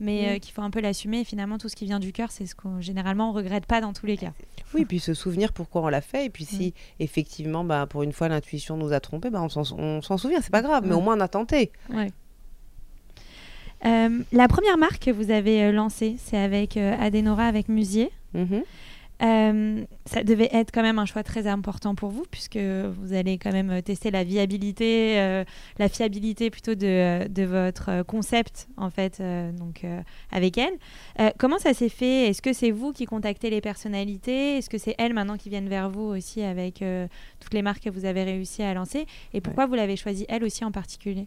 [0.01, 0.29] mais Mhm.
[0.29, 1.21] euh, qu'il faut un peu l'assumer.
[1.21, 3.81] Et finalement, tout ce qui vient du cœur, c'est ce qu'on généralement on regrette pas
[3.81, 4.33] dans tous les cas.
[4.75, 6.27] Oui, puis se souvenir pourquoi on l'a fait.
[6.27, 10.17] Et puis si effectivement, bah, pour une fois, l'intuition nous a trompés, bah, on s'en
[10.19, 10.99] souvient, c'est pas grave, mais Mm.
[10.99, 11.71] au moins on a tenté.
[11.91, 12.11] Ouais.
[13.85, 18.11] Euh, la première marque que vous avez euh, lancée, c'est avec euh, Adenora, avec Musier.
[19.23, 23.39] Euh, ça devait être quand même un choix très important pour vous, puisque vous allez
[23.39, 25.45] quand même euh, tester la viabilité, euh,
[25.79, 30.75] la fiabilité plutôt de, de votre concept, en fait, euh, donc euh, avec elle.
[31.21, 32.29] Euh, comment ça s'est fait?
[32.29, 34.59] Est-ce que c'est vous qui contactez les personnalités?
[34.59, 37.09] Est-ce que c'est elles maintenant qui viennent vers vous aussi avec euh,
[37.41, 39.07] toutes les marques que vous avez réussi à lancer?
[39.33, 41.27] Et pourquoi vous l'avez choisie elle aussi en particulier?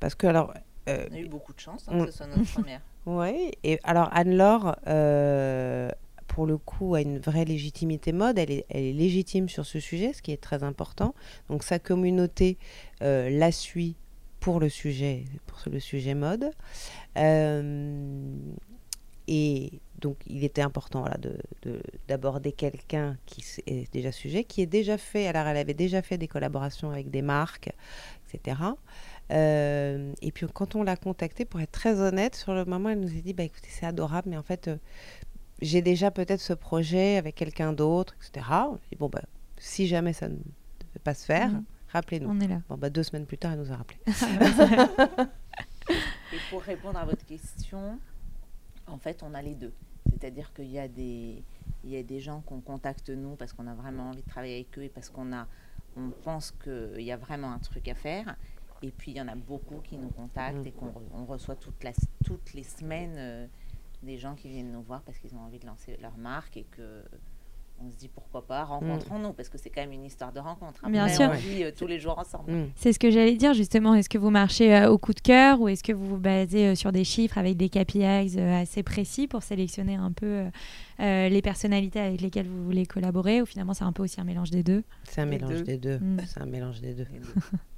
[0.00, 0.52] Parce que alors.
[0.88, 2.80] euh, On a eu beaucoup de chance hein, On- que ce soit notre première.
[3.06, 5.88] Oui, et alors Anne-Laure, euh,
[6.30, 8.38] pour le coup, a une vraie légitimité mode.
[8.38, 11.12] Elle est, légitime sur ce sujet, ce qui est très important.
[11.48, 12.56] Donc sa communauté
[13.02, 13.96] euh, la suit
[14.38, 16.52] pour le sujet, pour le sujet mode.
[17.18, 18.36] Euh,
[19.26, 24.66] et donc il était important voilà, de- d'aborder quelqu'un qui est déjà sujet, qui est
[24.66, 25.26] déjà fait.
[25.26, 27.70] Alors elle avait déjà fait des collaborations avec des marques,
[28.32, 28.56] etc.
[29.32, 33.00] Euh, et puis quand on l'a contactée, pour être très honnête, sur le moment, elle
[33.00, 34.70] nous a dit bah écoutez, c'est adorable, mais en fait,
[35.62, 38.46] j'ai déjà peut-être ce projet avec quelqu'un d'autre, etc.
[38.50, 39.22] On a dit bon bah
[39.58, 41.64] si jamais ça ne devait pas se faire, Mhm.
[41.88, 42.28] rappelez-nous.
[42.30, 42.60] On est là.
[42.68, 43.98] Bon bah deux semaines plus tard, elle nous a rappelé.
[46.32, 47.98] Et pour répondre à votre question,
[48.86, 49.72] en fait, on a les deux.
[50.12, 51.42] C'est-à-dire qu'il y a des,
[51.84, 54.54] il y a des gens qu'on contacte nous parce qu'on a vraiment envie de travailler
[54.56, 55.46] avec eux et parce qu'on a,
[55.96, 58.36] on pense qu'il y a vraiment un truc à faire.
[58.82, 60.66] Et puis il y en a beaucoup qui nous contactent Mm.
[60.68, 61.90] et qu'on re- on reçoit toute la,
[62.24, 63.46] toutes les semaines euh,
[64.02, 66.64] des gens qui viennent nous voir parce qu'ils ont envie de lancer leur marque et
[66.64, 67.02] que
[67.82, 70.86] on se dit pourquoi pas rencontrons-nous parce que c'est quand même une histoire de rencontre.
[70.88, 71.30] Bien Après, sûr.
[71.30, 72.52] on vit euh, tous les jours ensemble.
[72.52, 72.70] Mm.
[72.76, 73.94] C'est ce que j'allais dire justement.
[73.94, 76.68] Est-ce que vous marchez euh, au coup de cœur ou est-ce que vous vous basez
[76.68, 80.44] euh, sur des chiffres avec des KPIs euh, assez précis pour sélectionner un peu
[80.98, 84.50] les personnalités avec lesquelles vous voulez collaborer ou finalement c'est un peu aussi un mélange
[84.50, 84.82] des deux?
[85.04, 85.98] C'est un mélange des deux.
[85.98, 86.18] Mm.
[86.26, 87.06] C'est un mélange des deux.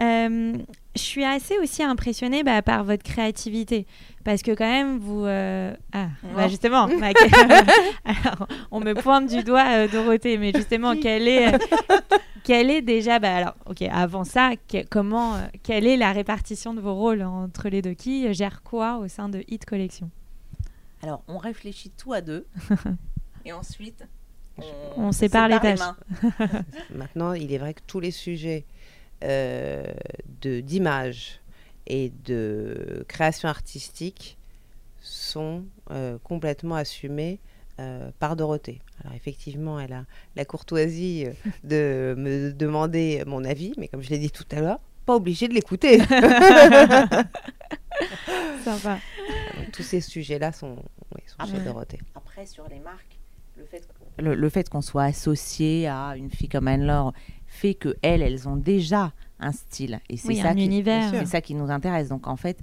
[0.00, 0.52] Euh,
[0.94, 3.86] je suis assez aussi impressionnée bah, par votre créativité.
[4.24, 7.08] Parce que quand même vous euh, ah bah, justement ma-
[8.04, 11.58] alors, on me pointe du doigt euh, Dorothée mais justement quelle est euh,
[12.44, 16.74] quelle est déjà bah, alors ok avant ça que- comment euh, quelle est la répartition
[16.74, 17.94] de vos rôles entre les deux?
[17.94, 20.10] Qui gère quoi au sein de Hit Collection?
[21.02, 22.46] Alors, on réfléchit tout à deux.
[23.44, 24.04] et ensuite,
[24.96, 25.78] On sépare les tâches.
[26.94, 28.64] Maintenant, il est vrai que tous les sujets
[29.24, 29.84] euh,
[30.42, 31.40] de d'image
[31.86, 34.36] et de création artistique
[35.00, 37.38] sont euh, complètement assumés
[37.78, 38.80] euh, par Dorothée.
[39.02, 41.26] Alors effectivement, elle a la courtoisie
[41.64, 45.48] de me demander mon avis, mais comme je l'ai dit tout à l'heure, pas obligé
[45.48, 45.98] de l'écouter.
[48.64, 48.98] sympa
[49.56, 50.76] Donc, tous ces sujets-là sont,
[51.14, 51.64] oui, sont Ah chez ouais.
[51.64, 52.00] Dorothée.
[52.14, 53.18] Après, sur les marques,
[53.56, 57.12] le fait, le, le fait qu'on soit associé à une fille comme Anne-Laure
[57.56, 60.00] fait que elles, elles ont déjà un style.
[60.08, 62.08] Et c'est oui ça un qui, univers c'est ça qui nous intéresse.
[62.08, 62.58] Donc en fait,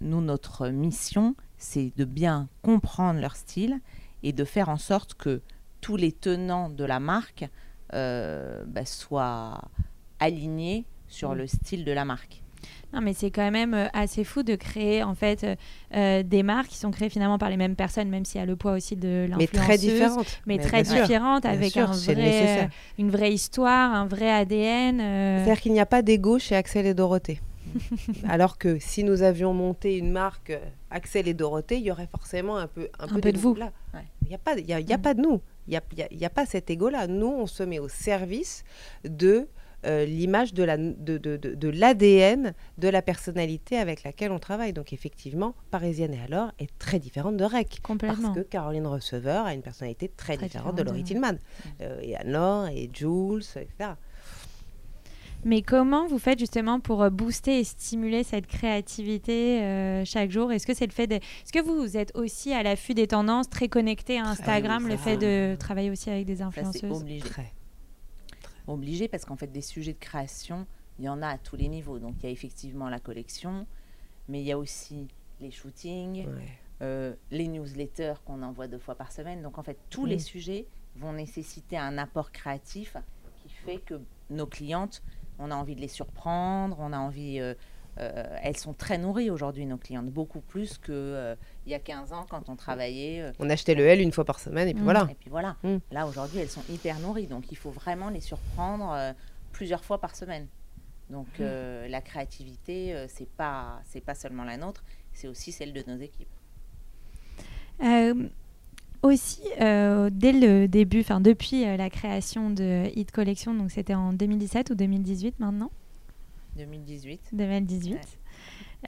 [0.00, 3.80] nous, notre mission, c'est de bien comprendre leur style
[4.22, 5.40] et de faire en sorte que
[5.80, 7.48] tous les tenants de la marque
[7.92, 9.60] euh, bah, soient
[10.20, 11.38] alignés sur Mm.
[11.38, 12.42] le style de la marque.
[12.92, 15.56] Non, mais c'est quand même euh, assez fou de créer en fait euh,
[15.94, 18.46] euh, des marques qui sont créées finalement par les mêmes personnes, même s'il y a
[18.46, 20.40] le poids aussi de Mais très l'influenceuse, différentes.
[20.46, 21.00] mais très sûr.
[21.02, 25.00] différentes, avec sûr, un vrai, une vraie histoire, un vrai ADN.
[25.00, 27.40] euh, C'est-à-dire qu'il n'y a pas d'ego chez Axel et Dorothée.
[28.28, 30.52] Alors que si nous avions monté une marque
[30.90, 33.54] Axel et Dorothée, il y aurait forcément un peu, un Un peu de vous.
[33.56, 33.72] là.
[33.92, 34.00] Ouais.
[34.22, 35.02] Il n'y a, pas- il y a, il y a Mm.
[35.02, 35.40] pas de nous.
[35.66, 35.76] Il n'y
[36.24, 37.06] a, a pas cet ego-là.
[37.08, 38.64] Nous, on se met au service
[39.04, 39.48] de
[39.84, 44.38] euh, l'image de la- de, de, de- de l'ADN de la personnalité avec laquelle on
[44.38, 44.72] travaille.
[44.72, 47.68] Donc effectivement, Parisienne et alors est très différente de Rec.
[47.68, 48.32] Parce complètement.
[48.34, 51.36] que Caroline Receveur a une personnalité très, Très différente de Laurie Tillman.
[51.80, 53.90] Euh, et Anne-Laure, et Jules, etc.
[55.46, 60.50] Mais comment vous faites justement pour euh, booster et stimuler cette créativité euh, chaque jour?
[60.52, 61.16] Est-ce que c'est le fait de...
[61.16, 64.96] Est-ce que vous, êtes aussi à l'affût des tendances, très connecté à Instagram, oui, le
[64.96, 67.04] fait de travailler aussi avec des influenceuses?
[68.66, 70.66] Obligé parce qu'en fait, des sujets de création,
[70.98, 71.98] il y en a à tous les niveaux.
[71.98, 73.66] Donc, il y a effectivement la collection,
[74.28, 75.08] mais il y a aussi
[75.40, 76.48] les shootings, Ouais.
[76.82, 79.42] euh, les newsletters qu'on envoie deux fois par semaine.
[79.42, 80.08] Donc, en fait, tous Mm.
[80.08, 82.96] les sujets vont nécessiter un apport créatif
[83.42, 84.00] qui fait que
[84.30, 85.02] nos clientes,
[85.38, 87.40] on a envie de les surprendre, on a envie...
[87.40, 87.54] euh,
[87.98, 92.12] euh, elles sont très nourries aujourd'hui, nos clientes, beaucoup plus qu'il il y a 15
[92.12, 93.20] ans quand on travaillait.
[93.22, 94.84] euh, On achetait le L une fois par semaine et puis Mm.
[94.84, 95.08] voilà.
[95.10, 95.76] et puis voilà, Mm.
[95.92, 99.12] là aujourd'hui elles sont hyper nourries, donc il faut vraiment les surprendre euh,
[99.52, 100.46] plusieurs fois par semaine.
[101.10, 101.42] Donc Mm.
[101.42, 105.82] euh, la créativité, euh, c'est pas c'est pas seulement la nôtre, c'est aussi celle de
[105.86, 106.28] nos équipes.
[107.82, 108.28] Euh,
[109.02, 113.94] aussi, euh, dès le début, enfin depuis euh, la création de Hit Collection, donc c'était
[113.94, 115.70] en 2017 ou 2018 maintenant
[116.56, 117.30] 2018.
[117.32, 117.94] 2018.
[117.94, 118.00] Ouais.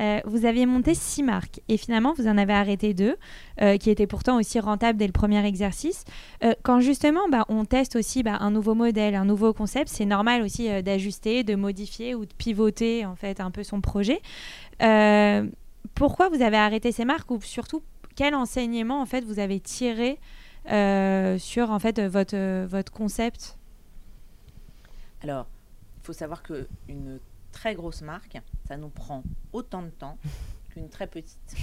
[0.00, 3.16] Euh, vous aviez monté six marques et finalement vous en avez arrêté deux
[3.62, 6.05] euh, qui étaient pourtant aussi rentables dès le premier exercice.
[6.44, 10.05] Euh, quand justement bah, on teste aussi bah, un nouveau modèle, un nouveau concept, c'est
[10.05, 14.20] normal aussi euh, d'ajuster, de modifier ou de pivoter en fait un peu son projet.
[14.83, 15.46] Euh,
[15.94, 17.83] pourquoi vous avez arrêté ces marques ou surtout
[18.16, 20.18] quel enseignement en fait vous avez tiré
[20.70, 23.57] euh, sur en fait votre, votre concept?
[25.22, 25.46] Alors,
[26.02, 27.18] il faut savoir que une
[27.57, 28.37] très grosse marque,
[28.69, 30.19] ça nous prend autant de temps
[30.71, 31.57] qu'une très petite.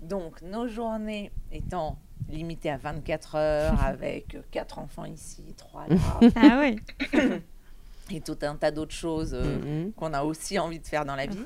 [0.00, 1.98] Donc, nos journées étant
[2.28, 6.78] limitées à 24 heures avec euh, quatre enfants ici, trois là, Ah oui,
[8.10, 9.92] et tout un tas d'autres choses euh, Mhm.
[9.92, 11.44] qu'on a aussi envie de faire dans la vie,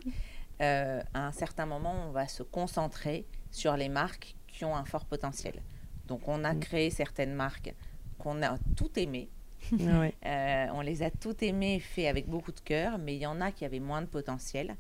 [0.61, 4.85] euh, à un certain moment, on va se concentrer sur les marques qui ont un
[4.85, 5.61] fort potentiel.
[6.07, 6.61] Donc, on a Mm.
[6.61, 7.75] créé certaines marques
[8.19, 9.29] qu'on a toutes aimées.
[9.72, 10.14] Ah ouais.
[10.27, 13.40] Euh, on les a toutes aimées, fait avec beaucoup de cœur, mais il y en
[13.40, 14.77] a qui avaient moins de potentiel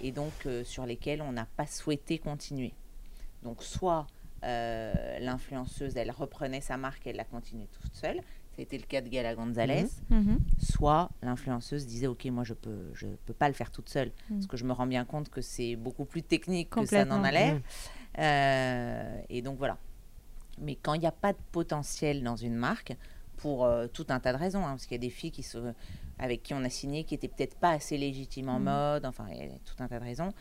[0.00, 2.72] et donc euh, sur lesquelles on n'a pas souhaité continuer.
[3.42, 4.06] Donc, soit
[4.44, 8.20] euh, l'influenceuse, elle reprenait sa marque, elle la continuait toute seule.
[8.56, 9.86] C'était le cas de Gala Gonzalez.
[10.10, 10.38] Mhm.
[10.60, 14.34] soit l'influenceuse disait ok moi je peux je peux pas le faire toute seule Mm.
[14.36, 17.24] parce que je me rends bien compte que c'est beaucoup plus technique que ça n'en
[17.24, 17.62] a l'air Mhm.
[18.20, 19.76] Euh, et donc voilà
[20.60, 22.96] mais quand il n'y a pas de potentiel dans une marque
[23.36, 25.42] pour euh, tout un tas de raisons hein, parce qu'il y a des filles qui
[25.42, 25.58] se,
[26.18, 28.64] avec qui on a signé qui étaient peut-être pas assez légitimes en Mm.
[28.64, 30.32] mode enfin il y a tout un tas de raisons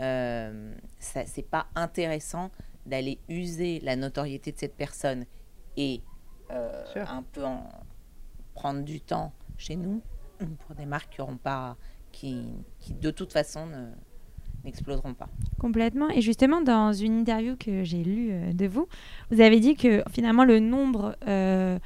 [0.00, 2.50] euh, c'est pas intéressant
[2.86, 5.24] d'aller user la notoriété de cette personne
[5.76, 6.02] et
[6.50, 7.68] euh, un peu en
[8.54, 10.00] prendre du temps chez nous
[10.66, 11.76] pour des marques qui auront pas
[12.12, 12.44] qui,
[12.78, 13.90] qui de toute façon ne-
[14.64, 15.28] n'exploseront pas.
[15.60, 16.08] Complètement.
[16.10, 18.88] Et justement, dans une interview que j'ai lue euh, de vous,
[19.30, 21.78] vous avez dit que finalement le nombre, euh,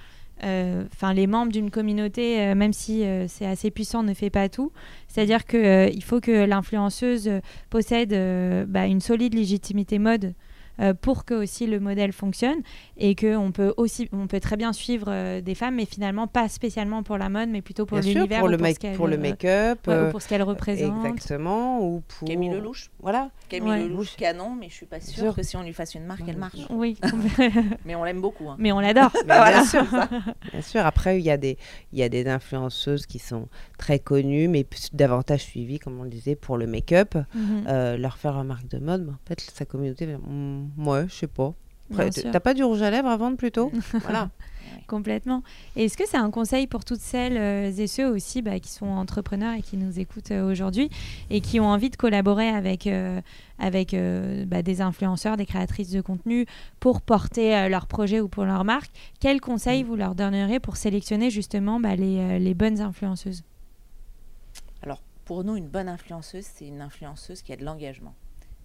[0.43, 4.49] enfin les membres d'une communauté, euh, même si euh, c'est assez puissant, ne fait pas
[4.49, 4.73] tout.
[5.09, 10.35] C'est-à-dire qu'il faut que l'influenceuse euh, possède euh, bah, une solide légitimité mode.
[10.81, 12.59] Euh, pour que aussi le modèle fonctionne
[12.97, 16.27] et que on peut aussi on peut très bien suivre euh, des femmes mais finalement
[16.27, 19.07] pas spécialement pour la mode mais plutôt pour l'univers pour ou le, pour, make- pour
[19.07, 19.87] le euh, make-up.
[19.87, 21.81] ouais, ou pour ce qu'elle représente Exactement.
[21.87, 22.27] Ou pour...
[22.29, 23.31] Camille Lelouch, Voilà.
[23.49, 23.85] Camille Ouais.
[23.89, 25.35] Lelouch canon, mais je suis pas sûre Sûr.
[25.37, 26.59] que si on lui fasse une marque, elle marche.
[26.71, 26.97] oui
[27.85, 28.49] Mais on l'aime beaucoup.
[28.49, 28.57] hein.
[28.59, 29.51] mais on l'adore Voilà.
[29.51, 29.85] bien sûr.
[30.53, 30.85] Bien sûr.
[30.87, 31.59] Après, il y, a des,
[31.93, 36.11] il y a des influenceuses qui sont très connues, mais davantage suivies, comme on le
[36.11, 37.15] disait, pour le make-up.
[37.35, 37.65] Mhm.
[37.69, 40.07] Euh, leur faire une marque de mode, en fait, sa communauté
[40.79, 41.55] ouais, je sais pas.
[41.95, 44.31] T'as pas du rouge à lèvres à vendre plutôt Voilà.
[44.87, 45.43] Complètement.
[45.77, 48.71] Et est-ce que c'est un conseil pour toutes celles euh, et ceux aussi bah, qui
[48.71, 50.91] sont entrepreneurs et qui nous écoutent euh, aujourd'hui
[51.31, 53.21] et qui ont envie de collaborer avec, euh,
[53.59, 56.47] avec euh, bah, des influenceurs, des créatrices de contenu
[56.81, 60.77] pour porter euh, leur projet ou pour leur marque Quels conseils vous leur donnerez pour
[60.77, 63.45] sélectionner justement bah, les, euh, les bonnes influenceuses?
[64.83, 68.15] Alors, pour nous, une bonne influenceuse, c'est une influenceuse qui a de l'engagement.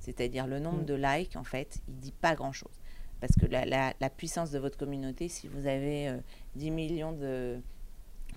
[0.08, 0.86] C'est-à-dire le nombre Mm.
[0.86, 2.72] de likes, en fait, il dit pas grand-chose.
[3.20, 6.18] Parce que la, la- la puissance de votre communauté, si vous avez euh,
[6.56, 7.58] 10 millions de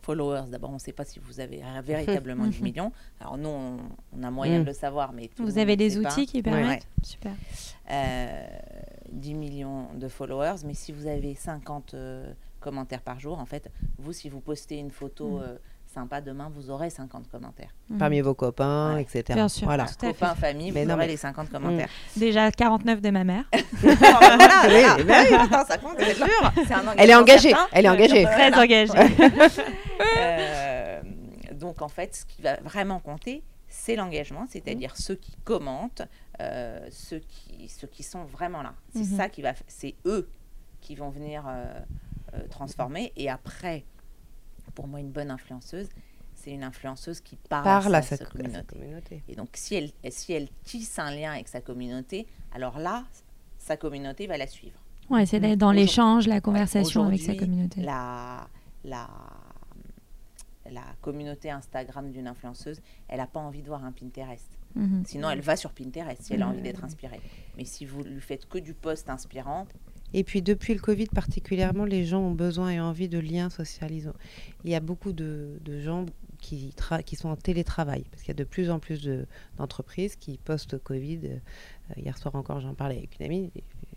[0.02, 2.90] followers, d'abord, on ne sait pas si vous avez véritablement 10 millions.
[3.20, 3.76] Alors nous, on,
[4.18, 4.62] on a moyen Mm.
[4.62, 6.11] de le savoir, mais tout Vous avez ne des pas.
[6.12, 6.42] outils qui Ouais.
[6.42, 7.33] permettent Super.
[7.90, 8.46] Euh,
[9.12, 13.70] 10 millions de followers, mais si vous avez 50 euh, commentaires par jour, en fait,
[13.98, 15.59] vous, si vous postez une photo Mm.
[15.92, 17.74] Sympa demain, vous aurez 50 commentaires.
[17.88, 17.98] Mhm.
[17.98, 19.03] Parmi vos copains, Ouais.
[19.03, 19.24] etc.
[19.35, 19.66] Bien sûr.
[19.66, 19.87] Voilà.
[19.87, 20.40] Tout à Copains, fait.
[20.53, 21.88] famille, Mais vous non, aurez mais- les 50 commentaires.
[22.16, 23.44] Déjà 49 de ma mère.
[23.83, 24.96] voilà, voilà.
[24.96, 25.35] Oui, oui.
[25.37, 26.53] Attends, ça compte, c'est sûr.
[26.66, 27.66] C'est un Elle est engagée, certain.
[27.72, 28.24] elle est engagée.
[28.24, 28.62] Très Voilà.
[28.62, 28.92] engagée.
[30.16, 31.00] Euh,
[31.53, 36.03] donc en fait, ce qui va vraiment compter, c'est l'engagement, c'est-à-dire ceux qui commentent,
[36.40, 38.72] euh, ceux, qui, ceux qui sont vraiment là.
[38.94, 39.16] C'est Mhm.
[39.18, 40.29] ça qui va, c'est eux
[40.81, 41.66] qui vont venir euh,
[42.35, 43.12] euh, transformer.
[43.16, 43.85] Et après,
[44.74, 45.88] pour moi, une bonne influenceuse,
[46.35, 49.22] c'est une influenceuse qui parle, Parle à à sa, à communauté.
[49.28, 53.04] Et donc, si elle, si elle tisse un lien avec sa communauté, alors là,
[53.59, 54.80] sa communauté va la suivre.
[55.11, 57.83] Ouais, c'est d'être dans l'échange, la conversation avec sa communauté.
[57.83, 58.48] La,
[58.85, 59.09] la,
[60.70, 64.48] la communauté Instagram d'une influenceuse, elle n'a pas envie de voir un Pinterest.
[64.76, 65.02] Mhm.
[65.04, 66.87] Sinon, elle va sur Pinterest si elle a envie d'être ouais.
[66.87, 67.20] inspirée.
[67.56, 69.66] Mais si vous lui faites que du post inspirant,
[70.14, 74.14] Et puis depuis le Covid particulièrement, les gens ont besoin et envie de liens socialisants.
[74.64, 76.07] Il y a beaucoup de, de gens
[76.38, 79.27] qui, qui sont en télétravail, parce qu'il y a de plus en plus de-
[79.59, 81.37] d'entreprises qui, post-Covid, euh,
[81.96, 83.53] hier soir encore j'en parlais avec une amie,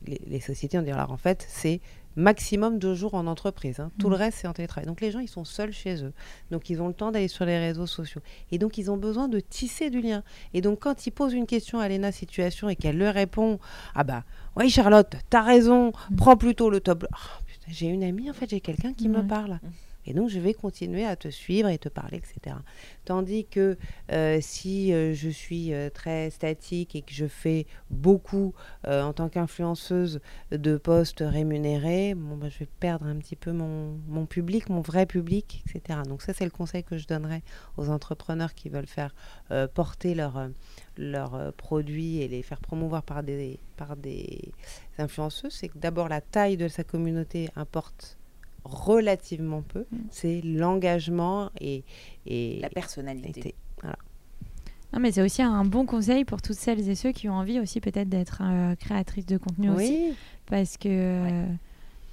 [0.06, 1.80] les sociétés ont dit, alors en fait, c'est
[2.16, 3.92] maximum deux jours en entreprise, hein.
[4.00, 4.22] tout le Mhm.
[4.22, 4.86] reste c'est en télétravail.
[4.86, 6.14] Donc les gens, ils sont seuls chez eux,
[6.52, 8.22] donc ils ont le temps d'aller sur les réseaux sociaux,
[8.52, 10.24] et donc ils ont besoin de tisser du lien.
[10.54, 13.60] Et donc quand ils posent une question à Léna Situation et qu'elle leur répond,
[13.96, 14.24] ah bah
[14.56, 16.16] oui Charlotte, t'as raison, Mhm.
[16.18, 17.06] prends plutôt le top.
[17.12, 19.60] Oh, j'ai une amie, en fait, j'ai quelqu'un qui me parle.
[20.06, 22.56] Et donc, je vais continuer à te suivre et te parler, etc.
[23.06, 23.78] Tandis que
[24.12, 28.54] euh, si euh, je suis euh, très statique et que je fais beaucoup
[28.86, 30.20] en tant qu'influenceuse
[30.52, 34.82] de postes rémunérés, bon, bah, je vais perdre un petit peu mon, mon public, mon
[34.82, 36.00] vrai public, etc.
[36.08, 37.44] Donc ça, c'est le conseil que je donnerais
[37.78, 39.16] aux entrepreneurs qui veulent faire
[39.74, 44.52] porter leurs produits et les faire promouvoir par des, par des
[44.98, 45.54] influenceuses.
[45.54, 48.18] C'est que d'abord, la taille de sa communauté importe
[48.64, 49.86] relativement peu.
[49.92, 49.98] Mm.
[50.12, 51.84] C'est l'engagement et,
[52.26, 53.56] et, la personnalité.
[54.94, 57.60] Non, mais c'est aussi un bon conseil pour toutes celles et ceux qui ont envie
[57.60, 60.10] aussi peut-être d'être euh, créatrices de contenu aussi.
[60.10, 60.14] Oui,
[60.46, 61.46] Parce que euh,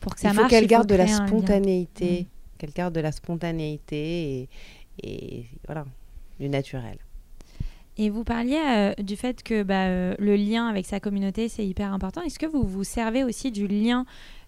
[0.01, 2.27] pour que ça il faut marche, qu'elle garde de la spontanéité, Mm.
[2.59, 4.49] qu'elle garde de la spontanéité et,
[5.03, 5.85] et voilà,
[6.39, 6.97] du naturel.
[7.99, 11.67] Et vous parliez euh, du fait que bah, euh, le lien avec sa communauté, c'est
[11.67, 12.23] hyper important.
[12.23, 14.05] Est-ce que vous vous servez aussi du lien euh,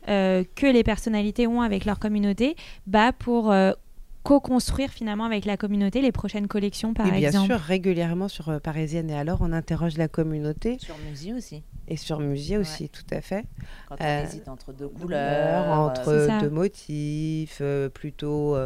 [0.06, 3.72] que les personnalités ont avec leur communauté bah, pour euh,
[4.22, 8.48] co-construire finalement avec la communauté les prochaines collections, par et bien exemple sûr, régulièrement sur
[8.48, 11.62] euh, Parisienne et alors, on interroge la communauté Sur Musi aussi.
[11.88, 13.44] et sur Musier aussi, tout à fait.
[13.88, 18.56] Quand Euh, on hésite entre deux couleurs, couleurs, entre euh, deux motifs, euh, plutôt.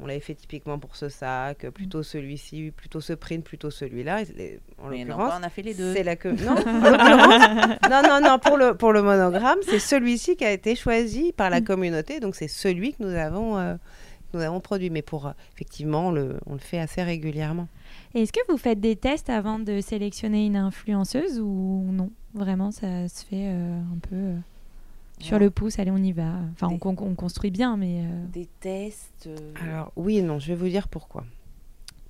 [0.00, 4.22] On l'avait fait typiquement pour ce sac, euh, plutôt celui-ci, plutôt ce print, plutôt celui-là.
[4.82, 5.92] En l'occurrence, on a fait les deux.
[5.94, 6.54] c'est la que non,
[7.90, 11.50] non, non, non, pour le pour le monogramme, c'est celui-ci qui a été choisi par
[11.50, 11.64] la Mm.
[11.64, 13.74] communauté, donc c'est celui que nous avons euh,
[14.30, 14.90] que nous avons produit.
[14.90, 17.66] Mais pour euh, effectivement, on le on le fait assez régulièrement.
[18.14, 22.10] Est-ce que vous faites des tests avant de sélectionner une influenceuse ou non?
[22.34, 24.34] Vraiment, ça se fait euh, un peu
[25.20, 26.32] sur le pouce, allez, on y va.
[26.52, 28.04] Enfin, on, Des- con- on construit bien, mais...
[28.04, 29.26] euh, Des tests.
[29.26, 31.24] euh, Alors oui et non, je vais vous dire pourquoi.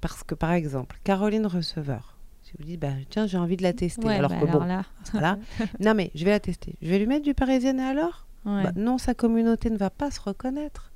[0.00, 3.72] Parce que par exemple, Caroline Receveur, si vous dites bah tiens j'ai envie de la
[3.72, 5.38] tester, ouais, alors bah que bon, là, voilà,
[5.80, 8.26] non mais je vais la tester, je vais lui mettre du Parisienne et alors?
[8.44, 8.62] Ouais.
[8.62, 10.92] Bah, non, sa communauté ne va pas se reconnaître.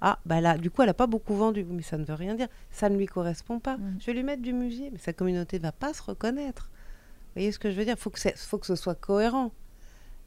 [0.00, 1.64] Ah, bah là, du coup, elle n'a pas beaucoup vendu.
[1.68, 2.48] Mais ça ne veut rien dire.
[2.70, 3.76] Ça ne lui correspond pas.
[3.98, 6.70] Je vais lui mettre du musée, mais sa communauté ne va pas se reconnaître.
[6.70, 7.94] Vous voyez ce que je veux dire?
[7.98, 9.50] Il faut, que c'est- faut que ce soit cohérent.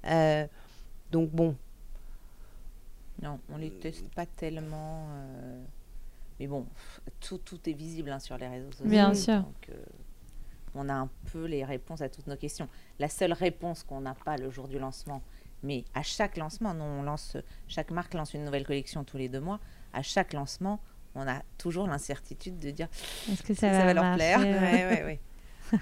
[0.06, 0.46] Euh,
[1.12, 1.56] donc, bon,
[3.22, 5.08] Non, on les teste pas tellement.
[5.12, 5.64] euh,
[6.40, 6.66] Mais bon,
[7.20, 8.86] tout, tout est visible hein, sur les réseaux sociaux.
[8.90, 9.42] Bien sûr.
[9.42, 9.84] Donc, euh,
[10.76, 12.70] on a un peu les réponses à toutes nos questions.
[13.00, 15.22] La seule réponse qu'on n'a pas le jour du lancement,
[15.64, 17.36] mais à chaque lancement, nous, on lance,
[17.68, 19.60] chaque marque lance une nouvelle collection tous les deux mois.
[19.94, 20.80] À chaque lancement,
[21.16, 22.88] on a toujours l'incertitude de dire
[23.30, 24.40] Est-ce que ça, ça va, va leur marcher, plaire?
[24.42, 25.20] euh, ouais, ouais, ouais.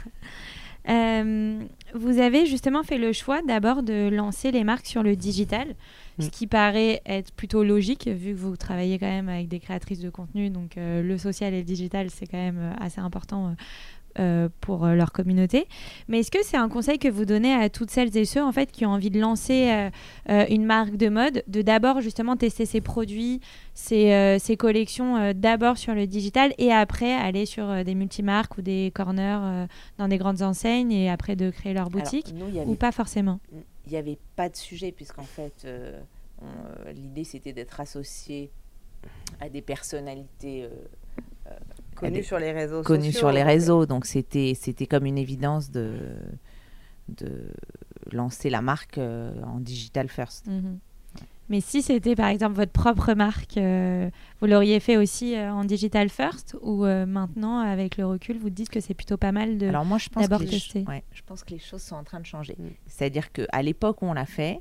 [0.89, 1.59] Euh,
[1.93, 5.75] vous avez justement fait le choix d'abord de lancer les marques sur le digital,
[6.19, 6.29] ce Mm.
[6.29, 10.09] qui paraît être plutôt logique vu que vous travaillez quand même avec des créatrices de
[10.09, 13.55] contenu, donc euh, le social et le digital c'est quand même euh, assez important
[14.19, 15.67] euh, pour euh, leur communauté.
[16.07, 18.51] Mais est-ce que c'est un conseil que vous donnez à toutes celles et ceux en
[18.51, 19.89] fait qui ont envie de lancer
[20.29, 23.41] euh, une marque de mode, de d'abord justement tester ses produits,
[23.73, 28.91] ses, ses collections d'abord sur le digital et après aller sur des multimarques ou des
[28.93, 29.67] corners
[29.97, 33.39] dans des grandes enseignes et après de créer leur Alors, boutique nous, ou pas forcément?
[33.85, 35.67] Il n'y avait pas de sujet, puisqu'en fait,
[36.93, 38.51] l'idée c'était d'être associé
[39.39, 40.69] à des personnalités euh,
[41.99, 43.11] Connu sur les réseaux sociaux.
[43.11, 43.85] sur les réseaux.
[43.85, 45.95] Donc c'était c'était comme une évidence de
[47.09, 47.49] de
[48.11, 50.47] lancer la marque euh, en digital first.
[50.47, 50.79] Mhm.
[51.49, 54.09] Mais si c'était par exemple votre propre marque, euh,
[54.41, 58.49] vous l'auriez fait aussi euh, en digital first ou euh, maintenant, avec le recul, vous
[58.49, 59.67] dites que c'est plutôt pas mal de...
[59.67, 60.83] Alors moi je pense d'abord que les, tester.
[60.87, 62.55] ouais, je pense que les choses sont en train de changer.
[62.59, 62.67] Mm.
[62.87, 64.59] C'est-à-dire que à l'époque où on l'a fait,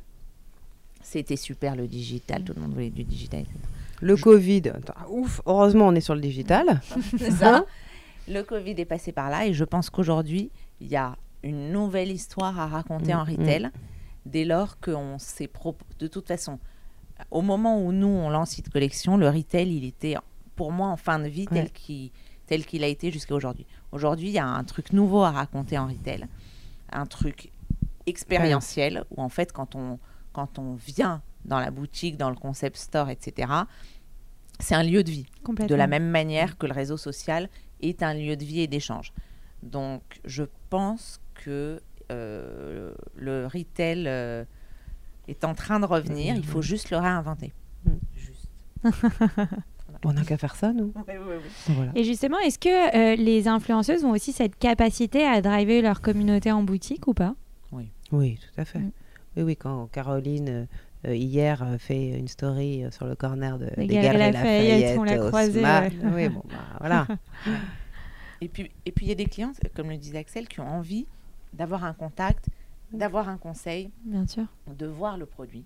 [1.03, 3.41] c'était super le digital, tout le monde voulait du digital.
[3.41, 3.59] etc.
[4.01, 4.63] Le Covid,
[5.09, 6.81] ouf, heureusement on est sur le digital.
[7.19, 7.65] C'est ça.
[8.29, 12.11] Le Covid est passé par là et je pense qu'aujourd'hui, il y a une nouvelle
[12.11, 13.71] histoire à raconter Mm, en retail
[14.27, 16.59] dès lors qu'on s'est pro- de toute façon
[17.31, 20.17] au moment où nous on lance cette collection, le retail, il était
[20.57, 21.71] pour moi en fin de vie tel Ouais.
[21.73, 22.11] qu'il
[22.47, 23.67] tel qu'il a été jusqu'à aujourd'hui.
[23.93, 26.27] Aujourd'hui, il y a un truc nouveau à raconter en retail,
[26.93, 27.51] un truc
[28.07, 29.99] expérientiel où en fait quand on
[30.33, 33.49] quand on vient dans la boutique, dans le concept store, etc.,
[34.59, 35.75] c'est un lieu de vie Complètement.
[35.75, 37.49] de la même manière que le réseau social
[37.81, 39.13] est un lieu de vie et d'échange.
[39.63, 41.81] Donc, je pense que
[42.11, 44.45] euh, le retail euh,
[45.29, 46.37] est en train de revenir.
[46.37, 47.53] Il faut juste le réinventer.
[47.85, 47.91] Mm.
[48.15, 48.49] Juste.
[50.05, 50.93] On n'a qu'à faire ça, nous.
[51.69, 51.91] Voilà.
[51.95, 56.53] Et justement, est-ce que euh, les influenceuses ont aussi cette capacité à driver leur communauté
[56.53, 57.35] en boutique ou pas?
[58.13, 58.79] Oui, tout à fait.
[58.79, 58.93] Mm.
[59.37, 60.69] Oui, oui, quand Caroline,
[61.15, 65.05] hier, euh, fait une story euh, sur le corner de, Des Galeries Lafayette, Lafayette, on
[65.05, 65.93] l'a ouais.
[66.15, 67.07] Oui, bon, bah, voilà.
[68.41, 70.69] Et puis, et puis il y a des clients, comme le disait Axel, qui ont
[70.69, 71.07] envie
[71.55, 72.47] d'avoir un contact,
[72.93, 74.45] d'avoir un conseil, Bien sûr.
[74.67, 75.65] de voir le produit.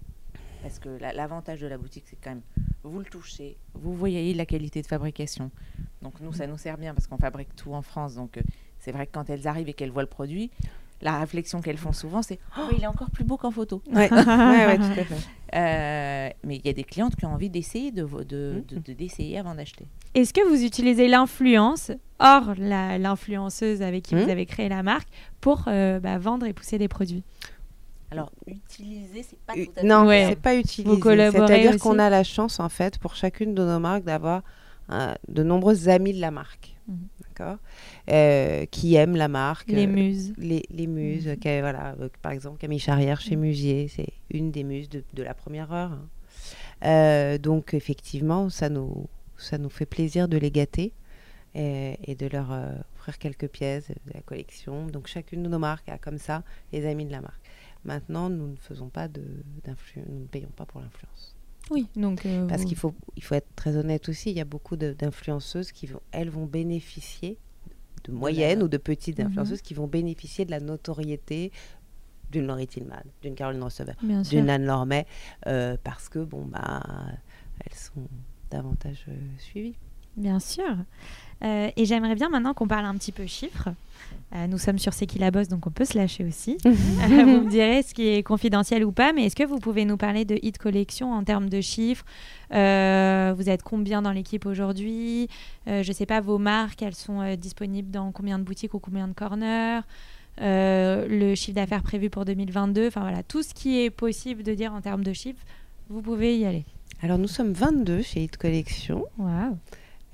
[0.62, 2.42] Parce que la- l'avantage de la boutique, c'est quand même,
[2.84, 5.50] vous le touchez, vous voyez la qualité de fabrication.
[6.02, 8.14] Donc nous, ça nous sert bien parce qu'on fabrique tout en France.
[8.14, 8.42] Donc euh,
[8.78, 10.50] c'est vrai que quand elles arrivent et qu'elles voient le produit,
[11.02, 14.10] la réflexion qu'elles font souvent, c'est «Oh, il est encore plus beau qu'en photo Ouais,
[14.12, 15.14] ouais, ouais, tout à fait.
[15.54, 18.78] Euh, Mais il y a des clientes qui ont envie d'essayer de, vo- de, de-
[18.78, 19.86] de- d'essayer avant d'acheter.
[20.14, 25.08] Est-ce que vous utilisez l'influence, hors l'influenceuse avec qui vous avez créé la marque,
[25.40, 27.22] pour euh, bah, vendre et pousser des produits?
[28.10, 29.86] Alors, utiliser, c'est pas tout à fait...
[29.86, 30.26] Non, Ouais.
[30.28, 30.54] c'est pas
[31.00, 34.42] collaborez C'est-à-dire qu'on a la chance, en fait, pour chacune de nos marques, d'avoir
[34.90, 36.74] euh, de nombreux amis de la marque.
[37.40, 37.58] D'accord
[38.10, 39.68] Euh, Qui aiment la marque.
[39.68, 40.32] Les muses.
[40.36, 41.60] les, les muses, Mhm.
[41.60, 43.42] voilà, par exemple Camille Charrière chez Mhm.
[43.42, 45.92] Musier, c'est une des muses de, de la première heure.
[45.92, 46.08] hein.
[46.84, 50.92] Euh, donc effectivement, ça nous, ça nous fait plaisir de les gâter
[51.54, 54.86] et, et de leur euh, offrir quelques pièces de la collection.
[54.86, 57.40] Donc chacune de nos marques a comme ça les amis de la marque.
[57.84, 59.22] Maintenant, nous ne faisons pas de
[60.06, 61.34] nous ne payons pas pour l'influence.
[61.70, 62.26] Oui, donc.
[62.26, 64.76] euh, Parce vous- qu'il faut, il faut être très honnête aussi, il y a beaucoup
[64.76, 67.38] d'influenceuses qui vont, elles vont bénéficier
[68.04, 69.26] de moyennes ou de petites Mhm.
[69.26, 71.52] influenceuses qui vont bénéficier de la notoriété
[72.30, 73.96] d'une Laurie Tillman, d'une Caroline Receveur,
[74.30, 75.06] d'une Anne Lormet,
[75.46, 76.82] euh, parce que bon bah
[77.64, 78.06] elles sont
[78.50, 79.76] davantage euh, suivies.
[80.16, 80.76] Bien sûr.
[81.42, 83.70] Euh, et j'aimerais bien maintenant qu'on parle un petit peu chiffres.
[84.34, 86.58] Euh, nous sommes sur C'est qui la bosse, donc on peut se lâcher aussi.
[86.66, 89.84] Euh, vous me direz ce qui est confidentiel ou pas, mais est-ce que vous pouvez
[89.84, 92.04] nous parler de Hit Collection en termes de chiffres?
[92.52, 95.28] Euh, Vous êtes combien dans l'équipe aujourd'hui?
[95.66, 99.08] Je ne sais pas, vos marques, elles sont disponibles dans combien de boutiques ou combien
[99.08, 99.80] de corners?
[100.38, 104.72] Le chiffre d'affaires prévu pour 2022, enfin voilà, tout ce qui est possible de dire
[104.72, 105.42] en termes de chiffres,
[105.88, 106.64] vous pouvez y aller.
[107.02, 109.04] Alors nous sommes 22 chez Hit Collection.
[109.18, 109.56] Waouh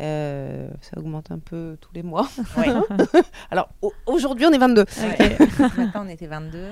[0.01, 2.28] Euh, ça augmente un peu tous les mois.
[2.57, 2.66] Ouais.
[3.51, 4.82] Alors au- aujourd'hui on est 22.
[4.82, 5.38] Ouais.
[5.59, 6.68] Maintenant, on était 22.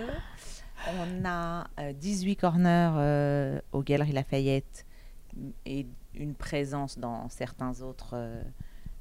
[0.99, 4.85] On a euh, 18 corners euh, aux Galeries Lafayette
[5.65, 8.43] et une présence dans certains autres euh,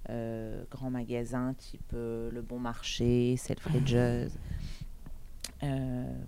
[0.09, 3.93] euh, grands magasins, type euh, Le Bon Marché, Selfridges.
[3.95, 4.28] Euh,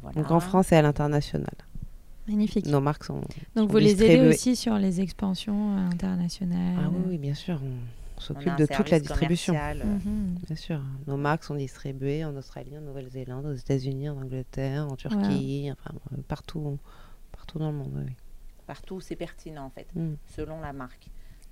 [0.02, 0.16] voilà.
[0.22, 1.48] Donc en France et à l'international.
[2.28, 2.66] Magnifique.
[2.68, 3.22] Nos marques sont.
[3.22, 6.76] Donc sont vous les aidez aussi sur les expansions euh, internationales.
[6.84, 7.60] Ah oui, oui, bien sûr.
[7.64, 9.54] On, s'occupe de toute la distribution.
[9.56, 10.40] euh, Mhm.
[10.48, 10.82] Bien sûr.
[11.06, 15.94] Nos marques sont distribuées en Australie, en Nouvelle-Zélande, aux États-Unis, en Angleterre, en Turquie, enfin
[16.14, 16.80] euh, partout,
[17.32, 17.92] partout dans le monde.
[18.06, 18.14] oui,
[18.66, 20.14] partout où c'est pertinent en fait, Mm.
[20.36, 21.08] selon la marque.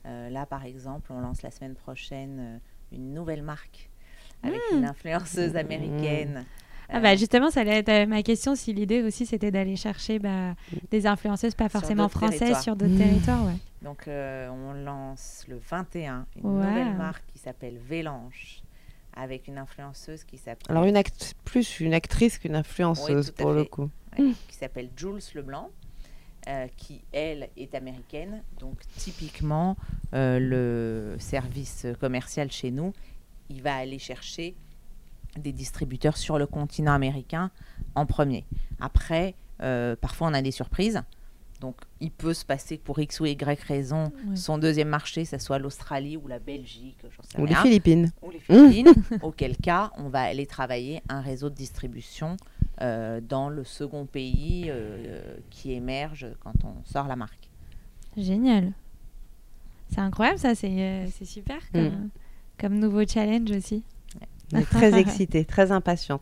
[0.05, 2.57] Euh, là, par exemple, on lance la semaine prochaine euh,
[2.95, 3.89] une nouvelle marque
[4.41, 6.45] avec une influenceuse américaine.
[6.93, 10.19] Ah bah justement, ça allait être euh, ma question si l'idée aussi c'était d'aller chercher
[10.19, 10.55] bah,
[10.91, 12.61] des influenceuses pas forcément françaises territoires.
[12.63, 12.97] sur d'autres Mmh.
[12.97, 13.45] territoires.
[13.45, 13.55] Ouais.
[13.81, 16.51] Donc, euh, on lance le 21 une Wow.
[16.63, 18.61] nouvelle marque qui s'appelle Vélanche
[19.15, 23.65] avec une influenceuse qui s'appelle Alors une act- plus une actrice qu'une influenceuse pour le
[23.65, 23.89] coup.
[24.17, 25.69] ouais, qui s'appelle Jules Leblanc,
[26.47, 28.43] euh, qui elle est américaine.
[28.59, 29.75] Donc typiquement
[30.13, 32.93] euh, le service commercial chez nous,
[33.49, 34.55] il va aller chercher
[35.37, 37.51] des distributeurs sur le continent américain
[37.95, 38.45] en premier.
[38.79, 41.01] Après, euh, parfois on a des surprises.
[41.61, 45.39] Donc, il peut se passer que pour X ou Y raison, son deuxième marché, ça
[45.39, 48.11] soit l'Australie ou la Belgique, sais Ou les Philippines.
[48.21, 52.35] ou les Philippines, auquel cas, on va aller travailler un réseau de distribution
[52.81, 55.21] euh, dans le second pays euh,
[55.51, 57.47] qui émerge quand on sort la marque.
[58.17, 58.73] Génial.
[59.89, 62.09] C'est incroyable ça, c'est euh, super comme, Mm.
[62.59, 63.83] comme nouveau challenge aussi.
[64.55, 66.21] Est très excitée, très impatiente.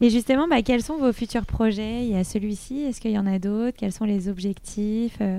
[0.00, 2.04] Et justement, bah, quels sont vos futurs projets?
[2.04, 3.76] Il y a celui-ci, est-ce qu'il y en a d'autres?
[3.78, 5.18] Quels sont les objectifs?
[5.20, 5.38] Euh,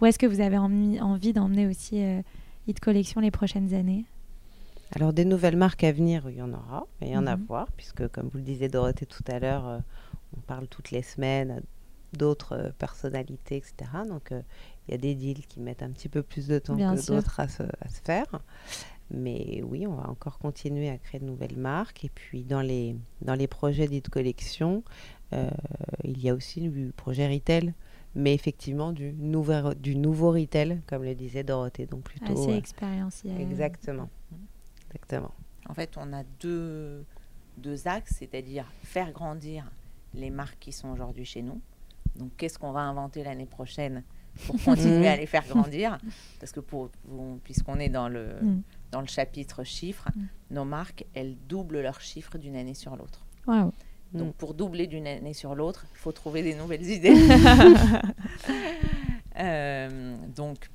[0.00, 2.22] Où est-ce que vous avez envie, d'emmener aussi euh,
[2.66, 4.04] Hit Collection les prochaines années?
[4.96, 7.32] Alors, des nouvelles marques à venir, il y en aura, et il y en a
[7.32, 7.44] à Mhm.
[7.46, 9.78] voir, puisque, comme vous le disiez, Dorothée, tout à l'heure, euh,
[10.36, 11.60] on parle toutes les semaines à
[12.16, 13.74] d'autres euh, personnalités, etc.
[14.08, 14.40] Donc, euh,
[14.88, 17.06] il y a des deals qui mettent un petit peu plus de temps Bien que
[17.06, 17.62] d'autres à se
[18.02, 18.26] faire.
[19.12, 22.04] Mais oui, on va encore continuer à créer de nouvelles marques.
[22.04, 24.82] Et puis, dans les, dans les projets dits de collection,
[25.32, 25.50] euh,
[26.04, 27.74] il y a aussi du projet retail,
[28.14, 31.86] mais effectivement du, nouvel, du nouveau retail, comme le disait Dorothée.
[31.86, 32.32] Donc, plutôt.
[32.32, 33.40] Assez euh, expérientiel.
[33.40, 34.08] exactement.
[34.86, 35.32] Exactement.
[35.68, 37.04] En fait, on a deux,
[37.56, 39.64] deux axes, c'est-à-dire faire grandir
[40.14, 41.60] les marques qui sont aujourd'hui chez nous.
[42.16, 44.02] Donc, qu'est-ce qu'on va inventer l'année prochaine
[44.46, 45.98] pour continuer à les faire grandir?
[46.40, 46.90] Parce que pour-
[47.44, 48.62] puisqu'on est dans le, Mm.
[48.90, 50.54] Dans le chapitre chiffres, Mm.
[50.54, 53.24] nos marques, elles doublent leurs chiffres d'une année sur l'autre.
[54.12, 54.32] Donc, Mm.
[54.38, 57.14] pour doubler d'une année sur l'autre, il faut trouver des nouvelles idées.
[59.38, 60.68] Euh, donc,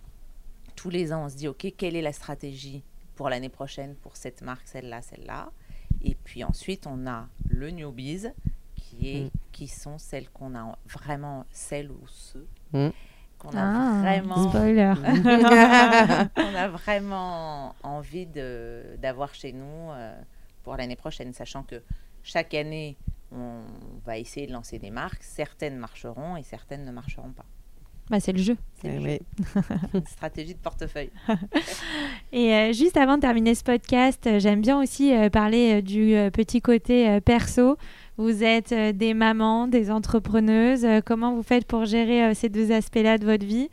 [0.75, 2.83] tous les ans, on se dit, OK, quelle est la stratégie
[3.15, 5.51] pour l'année prochaine pour cette marque, celle-là, celle-là?
[6.03, 8.27] Et puis ensuite, on a le newbies,
[8.75, 9.29] qui, est, Mm.
[9.51, 12.47] qui sont celles qu'on a vraiment, celles ou ceux
[13.51, 14.49] Qu'on a Ah, vraiment...
[14.49, 14.93] spoiler.
[16.37, 20.13] on a vraiment envie de- d'avoir chez nous euh,
[20.63, 21.81] pour l'année prochaine, sachant que
[22.23, 22.97] chaque année,
[23.31, 23.59] on
[24.05, 25.21] va essayer de lancer des marques.
[25.23, 27.45] Certaines marcheront et certaines ne marcheront pas.
[28.09, 28.55] Bah, c'est le jeu.
[28.81, 29.19] C'est Eh le oui.
[29.39, 29.61] jeu.
[29.95, 31.09] Une stratégie de portefeuille.
[32.31, 35.81] Et euh, juste avant de terminer ce podcast, euh, j'aime bien aussi euh, parler euh,
[35.81, 37.77] du euh, petit côté euh, perso.
[38.17, 40.85] Vous êtes euh, des mamans, des entrepreneuses.
[40.85, 43.69] Euh, comment vous faites pour gérer euh, ces deux aspects-là de votre vie?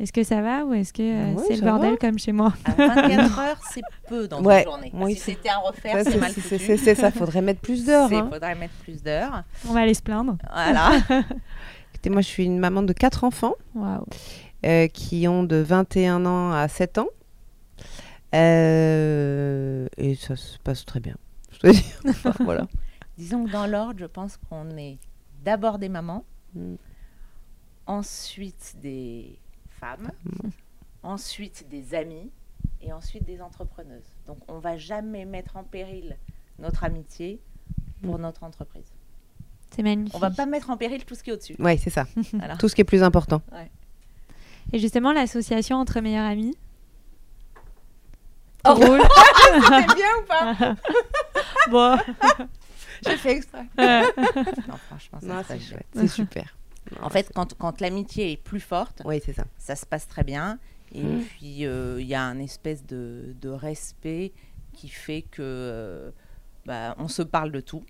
[0.00, 1.96] Est-ce que ça va ou est-ce que euh, Ouais, c'est le bordel va.
[1.98, 2.52] comme chez moi?
[2.64, 4.90] À 24 heures, c'est peu dans Ouais, une journée.
[4.94, 6.76] oui, si c'était à refaire, c'est mal foutu.
[6.76, 8.08] c'est ça, faudrait mettre plus d'heures.
[8.10, 8.28] Il hein.
[8.32, 9.44] faudrait mettre plus d'heures.
[9.68, 10.36] On va aller se plaindre.
[10.52, 10.90] Voilà.
[11.94, 14.04] Écoutez, moi, je suis une maman de quatre enfants Waouh.
[14.66, 17.06] euh, qui ont de 21 ans à 7 ans.
[18.34, 21.14] Euh, et ça se passe très bien.
[21.52, 21.84] Je dois dire.
[22.08, 22.66] Enfin, voilà.
[23.16, 24.98] Disons que dans l'ordre, je pense qu'on est
[25.44, 26.76] d'abord des mamans, Mm.
[27.86, 29.38] ensuite des
[29.80, 30.10] femmes,
[31.02, 32.30] ensuite des amis
[32.80, 34.06] et ensuite des entrepreneuses.
[34.26, 36.16] Donc on va jamais mettre en péril
[36.58, 37.40] notre amitié
[38.02, 38.86] pour notre entreprise.
[39.74, 40.14] C'est magnifique.
[40.14, 41.56] On va pas mettre en péril tout ce qui est au-dessus.
[41.58, 42.06] Ouais, c'est ça.
[42.32, 42.56] Voilà.
[42.56, 43.42] Tout ce qui est plus important.
[44.72, 46.56] Et justement, l'association entre meilleurs amis?
[48.66, 48.74] Oh.
[48.74, 49.00] Drôle.
[49.54, 50.74] C'était bien ou pas?
[51.70, 51.96] Bon.
[53.06, 53.66] J'ai fait exprès.
[53.78, 55.66] Non, franchement, ça Non, se c'est bien.
[55.68, 55.86] chouette.
[55.94, 56.56] C'est super.
[57.00, 59.44] En fait, quand, quand l'amitié est plus forte, Oui, c'est ça.
[59.58, 60.58] ça se passe très bien.
[60.94, 61.22] Et Mm.
[61.24, 64.32] puis, euh, il y a un espèce de, de respect
[64.74, 66.10] qui fait que euh,
[66.66, 67.82] bah, on se parle de tout.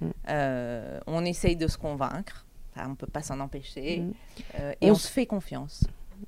[0.00, 0.08] Mm.
[0.28, 2.44] Euh, on essaye de se convaincre.
[2.76, 4.00] Enfin, on ne peut pas s'en empêcher.
[4.00, 4.12] Mm.
[4.60, 5.84] Euh, et On se fait confiance.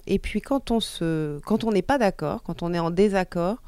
[0.06, 3.62] Et puis quand on se, quand on n'est pas d'accord, quand on est en désaccord,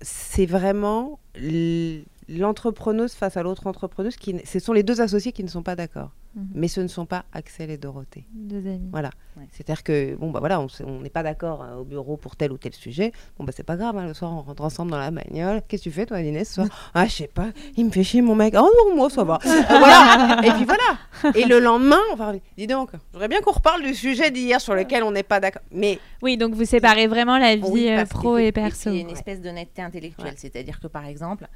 [0.00, 5.42] c'est vraiment l- l'entrepreneuse face à l'autre entrepreneuse qui, ce sont les deux associés qui
[5.44, 6.10] ne sont pas d'accord.
[6.34, 6.46] Mhm.
[6.54, 8.26] Mais ce ne sont pas Axel et Dorothée.
[8.34, 8.88] Deux amis.
[8.92, 9.08] Voilà.
[9.38, 9.48] Ouais.
[9.50, 12.58] C'est-à-dire que bon bah voilà, on n'est pas d'accord hein, au bureau pour tel ou
[12.58, 13.12] tel sujet.
[13.38, 13.96] Bon bah c'est pas grave.
[13.96, 15.62] hein, le soir on rentre ensemble dans la bagnole.
[15.66, 16.68] Qu'est-ce que tu fais toi, Inès ce soir?
[16.94, 17.48] Ah je sais pas.
[17.78, 18.54] Il me fait chier mon mec.
[18.58, 19.38] Oh non moi ça va.
[19.46, 20.40] Euh, voilà.
[20.44, 21.32] Et puis voilà.
[21.34, 22.34] Et le lendemain on va.
[22.58, 22.90] Dis donc.
[23.14, 25.62] J'aurais bien qu'on reparle du sujet d'hier sur lequel on n'est pas d'accord.
[25.72, 28.90] Mais Oui, donc vous séparez vraiment la vie Oui, euh, pro et perso.
[28.90, 30.26] il y a une espèce d'honnêteté intellectuelle.
[30.32, 30.34] Ouais.
[30.36, 31.48] C'est-à-dire que, par exemple.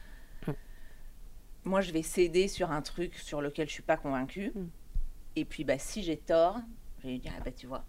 [1.64, 4.52] Moi, je vais céder sur un truc sur lequel je suis pas convaincue.
[4.54, 4.60] Mm.
[5.36, 6.58] Et puis, bah, si j'ai tort,
[6.98, 7.84] je vais lui dire, ah, bah, tu vois,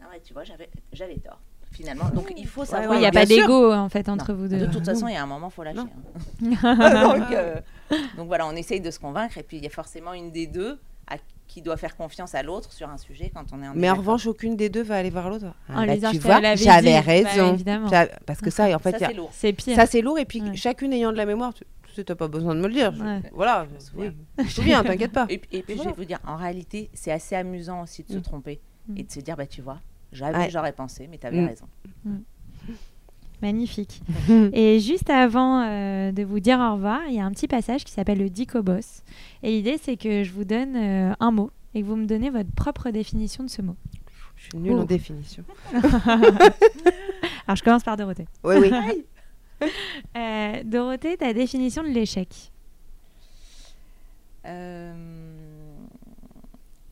[0.00, 2.08] ah, ouais, tu vois j'avais j'avais tort, finalement.
[2.10, 2.94] Donc, il faut savoir...
[2.96, 4.66] Il n'y a pas d'ego en fait entre Non, vous De deux.
[4.70, 5.78] toute Ah, façon, il y a un moment, il faut lâcher.
[5.78, 5.86] Hein.
[7.18, 7.60] donc, euh,
[8.16, 9.38] donc voilà, on essaye de se convaincre.
[9.38, 11.16] Et puis, il y a forcément une des deux à
[11.48, 13.94] qui doit faire confiance à l'autre sur un sujet quand on est en Mais en
[13.96, 15.46] revanche, aucune des deux va aller voir l'autre.
[15.68, 16.92] Ah, bah, tu vois, j'avais.
[16.94, 17.54] Bah, raison.
[17.54, 17.88] évidemment.
[17.88, 19.30] J'a- Parce que ça, en fait, Ça, il y a- c'est lourd.
[19.32, 19.76] C'est pire.
[19.76, 20.18] ça c'est lourd.
[20.18, 20.56] Et puis Ouais.
[20.56, 21.64] chacune ayant de la mémoire, tu
[22.00, 22.94] tu n'as pas besoin de me le dire.
[22.94, 23.22] Je- Ouais.
[23.32, 23.66] Voilà.
[23.72, 24.06] me souviens.
[24.10, 24.16] Oui.
[24.38, 25.26] Je me souviens, t'inquiète pas.
[25.28, 28.12] Et, puis- et puis, je vais vous dire, en réalité, c'est assez amusant aussi de
[28.12, 28.22] se Mm.
[28.22, 28.96] tromper Mm.
[28.98, 29.80] et de se dire, bah, tu vois,
[30.12, 30.50] j'avais, Ouais.
[30.50, 31.46] j'aurais pensé, mais tu avais Mm.
[31.46, 31.66] raison.
[33.42, 34.02] Magnifique.
[34.52, 37.82] Et juste avant euh, de vous dire au revoir, il y a un petit passage
[37.84, 39.02] qui s'appelle le Dico Boss.
[39.42, 42.30] Et l'idée, c'est que je vous donne euh, un mot et que vous me donnez
[42.30, 43.74] votre propre définition de ce mot.
[44.36, 45.42] Je suis nulle en définition.
[45.72, 48.26] Alors, je commence par Dorothée.
[48.44, 49.04] Oui, oui.
[50.16, 52.50] Euh, Dorothée, ta définition de l'échec
[54.44, 55.74] Euh,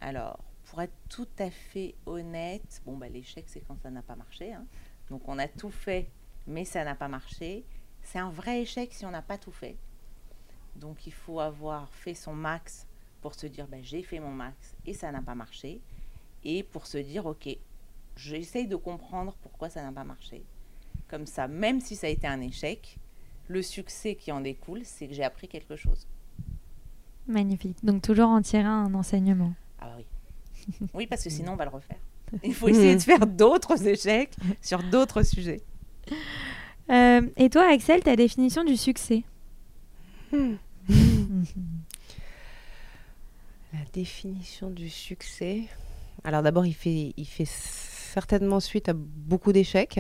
[0.01, 4.17] alors, pour être tout à fait honnête, bon, bah, l'échec, c'est quand ça n'a pas
[4.17, 4.53] marché.
[4.53, 4.65] hein.
[5.11, 6.09] Donc, on a tout fait,
[6.47, 7.65] mais ça n'a pas marché.
[8.03, 9.77] C'est un vrai échec si on n'a pas tout fait.
[10.77, 12.87] Donc, il faut avoir fait son max
[13.21, 15.81] pour se dire, bah, j'ai fait mon max et ça n'a pas marché.
[16.45, 17.49] Et pour se dire, ok,
[18.17, 20.45] j'essaye de comprendre pourquoi ça n'a pas marché.
[21.11, 22.97] Comme ça, même si ça a été un échec,
[23.49, 26.07] le succès qui en découle, c'est que j'ai appris quelque chose.
[27.27, 27.85] Magnifique.
[27.85, 29.53] Donc, toujours en tirer un enseignement.
[29.81, 30.05] Ah bah oui.
[30.95, 31.99] Oui, parce que sinon, on va le refaire.
[32.45, 35.63] Il faut essayer de faire d'autres échecs sur d'autres sujets.
[36.91, 39.25] Euh, et toi, Axel, ta définition du succès?
[40.33, 40.49] La
[43.93, 45.65] définition du succès.
[46.23, 49.99] Alors d'abord, il fait, il fait certainement suite à beaucoup d'échecs.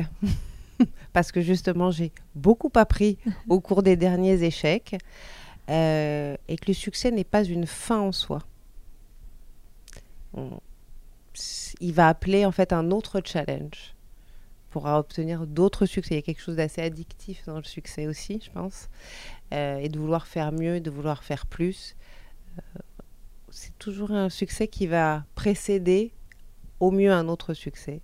[1.12, 3.18] Parce que justement, j'ai beaucoup appris
[3.48, 4.96] au cours des derniers échecs.
[5.70, 8.40] euh, et que le succès n'est pas une fin en soi.
[10.34, 10.60] On-
[11.80, 13.94] il va appeler en fait un autre challenge
[14.70, 16.14] pour obtenir d'autres succès.
[16.14, 18.88] Il y a quelque chose d'assez addictif dans le succès aussi, je pense.
[19.54, 21.96] Euh, et de vouloir faire mieux, de vouloir faire plus
[23.50, 26.12] c'est toujours un succès qui va précéder
[26.80, 28.00] au mieux un autre succès,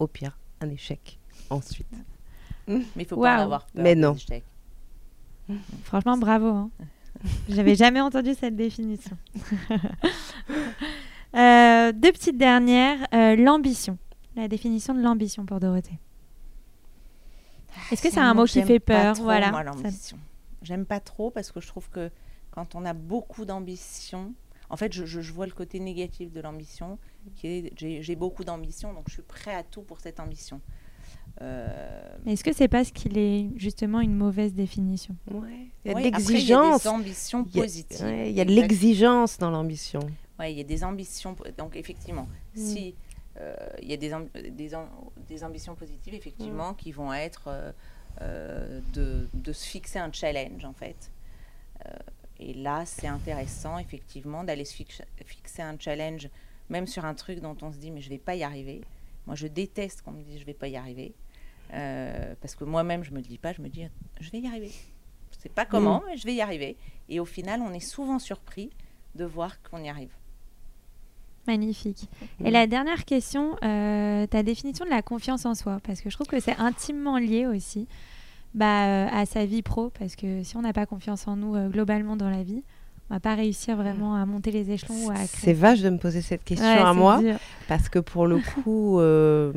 [0.00, 1.19] au pire un échec
[1.50, 1.86] ensuite.
[2.68, 3.82] Mais il faut pas en avoir peur.
[3.82, 4.16] Mais non.
[5.84, 6.46] Franchement, bravo.
[6.48, 6.70] hein.
[7.48, 9.16] J'avais jamais entendu cette définition.
[11.36, 13.06] Euh, deux petites dernières.
[13.14, 13.98] Euh, l'ambition.
[14.34, 15.98] La définition de l'ambition pour Dorothée.
[17.92, 19.50] Est-ce que c'est un mot qui j'aime fait pas peur trop, Voilà.
[19.50, 20.18] moi, Ça- l'ambition.
[20.62, 22.10] J'aime pas trop parce que je trouve que
[22.50, 24.34] quand on a beaucoup d'ambition,
[24.70, 26.98] en fait, je, je- je vois le côté négatif de l'ambition,
[27.36, 30.60] qui est j'ai j'ai beaucoup d'ambition, donc je suis prêt à tout pour cette ambition.
[31.42, 35.16] Euh, Est-ce que c'est parce qu'il est justement une mauvaise définition?
[35.30, 35.68] Ouais.
[35.84, 36.82] Il y a ouais, de l'exigence.
[36.82, 38.06] Il y a des ambitions Il y a- positives.
[38.06, 40.00] ouais, il y a de l'exigence dans l'ambition.
[40.38, 41.36] Ouais, il y a des ambitions.
[41.56, 42.94] Donc, effectivement, si
[43.38, 44.88] euh, il y a des, am- des, am-
[45.28, 47.72] des ambitions positives, effectivement, qui vont être euh,
[48.20, 51.10] euh, de, de se fixer un challenge, en fait.
[51.86, 51.90] Euh,
[52.38, 56.28] et là, c'est intéressant, effectivement, d'aller se fix- fixer un challenge,
[56.68, 58.82] même sur un truc dont on se dit, mais je vais pas y arriver.
[59.30, 61.14] Moi, je déteste qu'on me dise, je vais pas y arriver.
[61.72, 63.86] Euh, parce que moi-même, je me le dis pas, je me dis,
[64.18, 64.72] je vais y arriver.
[65.30, 66.76] Je sais pas comment, mais je vais y arriver.
[67.08, 68.70] Et au final, on est souvent surpris
[69.14, 70.10] de voir qu'on y arrive.
[71.46, 72.08] Magnifique.
[72.44, 76.16] Et la dernière question, euh, ta définition de la confiance en soi, parce que je
[76.16, 77.86] trouve que c'est intimement lié aussi
[78.54, 81.54] bah, euh, à sa vie pro, parce que si on n'a pas confiance en nous
[81.54, 82.64] euh, globalement dans la vie,
[83.10, 85.98] on va pas réussir vraiment à monter les échelons ou à C'est vache de me
[85.98, 87.36] poser cette question Ouais, à moi, dur.
[87.68, 89.52] parce que pour le coup, euh,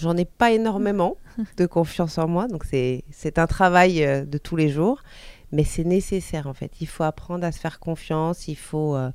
[0.00, 1.16] j'en ai pas énormément
[1.56, 5.02] de confiance en moi, donc c'est c'est un travail euh, de tous les jours,
[5.50, 6.70] mais c'est nécessaire en fait.
[6.80, 8.94] Il faut apprendre à se faire confiance, il faut...
[8.94, 9.10] euh,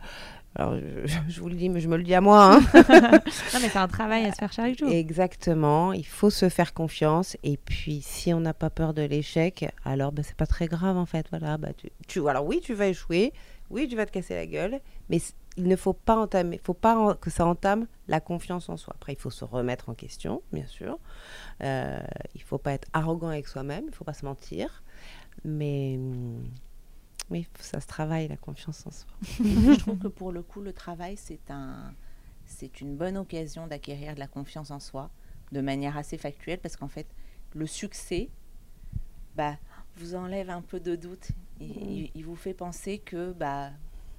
[0.59, 2.55] alors, je, je vous le dis, mais je me le dis à moi.
[2.55, 2.59] hein.
[3.53, 4.89] Non, mais c'est un travail à se faire chaque jour.
[4.91, 9.65] Exactement, il faut se faire confiance et puis si on n'a pas peur de l'échec,
[9.85, 11.27] alors ben, c'est pas très grave en fait.
[11.29, 13.33] Voilà, bah, tu, tu- alors oui, tu vas échouer,
[13.69, 14.79] oui, tu vas te casser la gueule,
[15.09, 15.19] mais
[15.57, 18.93] il ne faut pas entamer, faut pas en- que ça entame la confiance en soi.
[18.95, 20.97] Après, il faut se remettre en question, bien sûr.
[21.63, 21.99] Euh,
[22.35, 24.83] il faut pas être arrogant avec soi-même, il faut pas se mentir,
[25.43, 26.43] mais hum,
[27.29, 29.09] oui, ça se travaille la confiance en soi.
[29.23, 31.93] je trouve que pour le coup, le travail, c'est un,
[32.45, 35.09] c'est une bonne occasion d'acquérir de la confiance en soi
[35.51, 37.07] de manière assez factuelle parce qu'en fait,
[37.53, 38.29] le succès,
[39.35, 39.57] bah,
[39.97, 41.29] vous enlève un peu de doute.
[41.59, 43.71] Il, vous fait penser que, bah,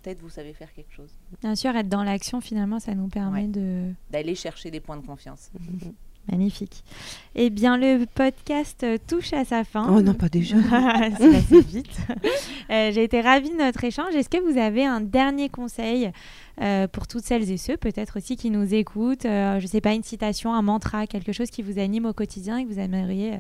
[0.03, 1.11] peut-être vous savez faire quelque chose.
[1.41, 3.49] Bien sûr, être dans l'action, finalement, ça nous permet Ouais.
[3.49, 3.93] de...
[4.11, 5.51] D'aller chercher des points de confiance.
[6.31, 6.85] Magnifique.
[7.35, 9.93] Eh bien, le podcast euh, touche à sa fin.
[9.93, 10.57] Oh non, pas déjà.
[11.19, 11.99] c'est passé vite.
[12.71, 14.15] Euh, J'ai été ravie de notre échange.
[14.15, 16.13] Est-ce que vous avez un dernier conseil
[16.61, 19.81] euh, pour toutes celles et ceux, peut-être aussi qui nous écoutent euh, Je ne sais
[19.81, 22.79] pas, une citation, un mantra, quelque chose qui vous anime au quotidien et que vous
[22.79, 23.39] aimeriez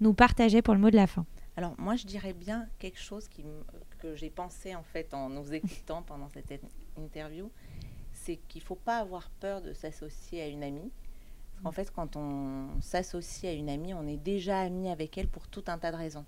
[0.00, 1.24] nous partager pour le mot de la fin?
[1.56, 3.44] Alors moi, je dirais bien quelque chose qui
[4.00, 7.50] que j'ai pensé en fait en nous écoutant pendant cette in- interview,
[8.12, 10.90] c'est qu'il faut pas avoir peur de s'associer à une amie.
[11.62, 15.46] Qu'en fait, quand on s'associe à une amie, on est déjà ami avec elle pour
[15.46, 16.24] tout un tas de raisons.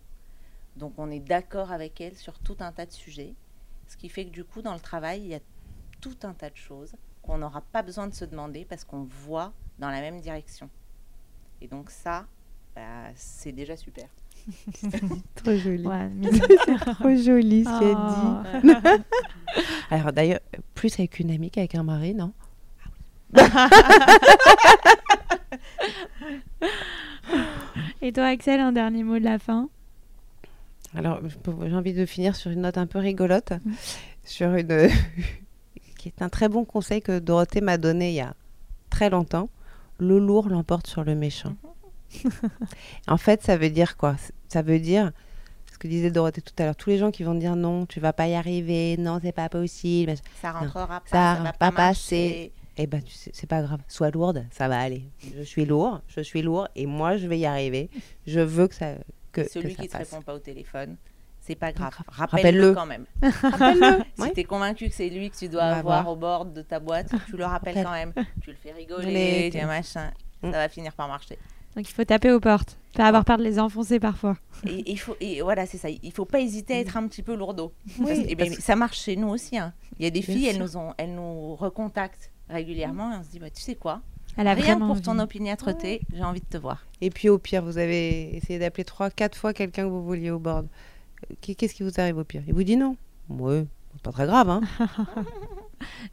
[0.77, 3.35] Donc on est d'accord avec elle sur tout un tas de sujets.
[3.89, 5.41] Ce qui fait que du coup, dans le travail, il y a
[6.01, 9.53] tout un tas de choses qu'on n'aura pas besoin de se demander parce qu'on voit
[9.79, 10.69] dans la même direction.
[11.61, 12.27] Et donc ça,
[12.75, 14.07] bah, c'est déjà super.
[15.35, 15.87] Trop joli.
[15.87, 16.11] Ouais,
[16.99, 19.01] Trop joli ce qu'elle dit.
[19.01, 19.91] Oh.
[19.91, 20.41] Alors d'ailleurs,
[20.75, 22.33] plus avec une amie qu'avec un mari, non?
[28.03, 29.69] Et toi, Axel, un dernier mot de la fin
[30.95, 31.21] Alors,
[31.67, 33.53] j'ai envie de finir sur une note un peu rigolote,
[34.25, 34.89] sur une
[35.99, 38.35] qui est un très bon conseil que Dorothée m'a donné il y a
[38.91, 39.49] très longtemps.
[39.99, 41.55] Le lourd l'emporte sur le méchant.
[43.09, 44.17] en fait, ça veut dire quoi?
[44.49, 45.13] Ça veut dire
[45.73, 46.77] ce que disait Dorothée tout à l'heure.
[46.77, 49.49] Tous les gens qui vont dire non, tu vas pas y arriver, non, c'est pas
[49.49, 50.15] possible.
[50.41, 52.53] Ça rentrera pas, ça ça, va va pas, pas passer.
[52.77, 53.81] Eh ben, tu sais, c'est pas grave.
[53.89, 55.05] Sois lourde, ça va aller.
[55.37, 57.89] Je suis lourd, je suis lourd, et moi, je vais y arriver.
[58.27, 58.95] Je veux que ça,
[59.33, 60.11] que, que Celui ça qui te passe.
[60.11, 60.97] répond pas au téléphone,
[61.41, 61.91] c'est pas grave.
[61.93, 62.29] grave.
[62.31, 63.05] Rappelle-le quand même.
[63.23, 64.03] Rappelle-le.
[64.17, 64.33] Si Ouais.
[64.33, 66.13] tu es convaincu que c'est lui que tu dois avoir voir.
[66.13, 67.85] au bord de ta boîte, tu le rappelles Rappelle.
[67.85, 68.13] quand même.
[68.43, 70.11] Tu le fais rigoler, tu tu- machin.
[70.43, 70.51] Mm.
[70.53, 71.39] Ça va finir par marcher.
[71.77, 74.37] Donc il faut taper aux portes, pas avoir peur de les enfoncer parfois.
[74.65, 75.89] Et, il faut, et voilà, c'est ça.
[75.91, 77.73] Il faut pas hésiter à être un petit peu lourdeau.
[77.99, 79.59] Oui, Parce- et ben, parce que- ça marche chez nous aussi.
[79.59, 79.73] hein.
[79.99, 83.23] Il y a des Bien filles, elles nous, ont, elles nous recontactent régulièrement et on
[83.23, 84.01] se dit, bah, tu sais quoi
[84.37, 86.85] Elle a Rien pour ton opiniâtreté, j'ai envie de te voir.
[87.01, 90.31] Et puis au pire, vous avez essayé d'appeler trois, quatre fois quelqu'un que vous vouliez
[90.31, 90.67] au board.
[91.41, 92.43] Qu'est- Qu'est-ce qui vous arrive au pire?
[92.47, 92.97] Il vous dit non?
[93.31, 93.65] Ouais,
[93.95, 94.61] c'est pas très grave, hein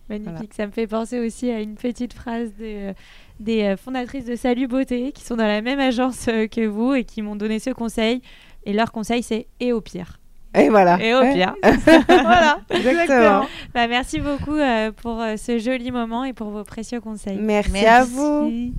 [0.10, 0.32] Magnifique.
[0.32, 0.46] Voilà.
[0.56, 2.94] Ça me fait penser aussi à une petite phrase des, euh,
[3.40, 6.94] des euh, fondatrices de Salut Beauté qui sont dans la même agence euh, que vous
[6.94, 8.22] et qui m'ont donné ce conseil.
[8.66, 10.20] Et leur conseil, c'est et au pire.
[10.54, 11.02] Et voilà.
[11.02, 11.56] Et au pire.
[11.64, 12.60] voilà.
[12.70, 13.46] Exactement.
[13.74, 17.38] Bah, merci beaucoup euh, pour euh, ce joli moment et pour vos précieux conseils.
[17.40, 18.44] Merci, à vous.
[18.44, 18.74] Merci.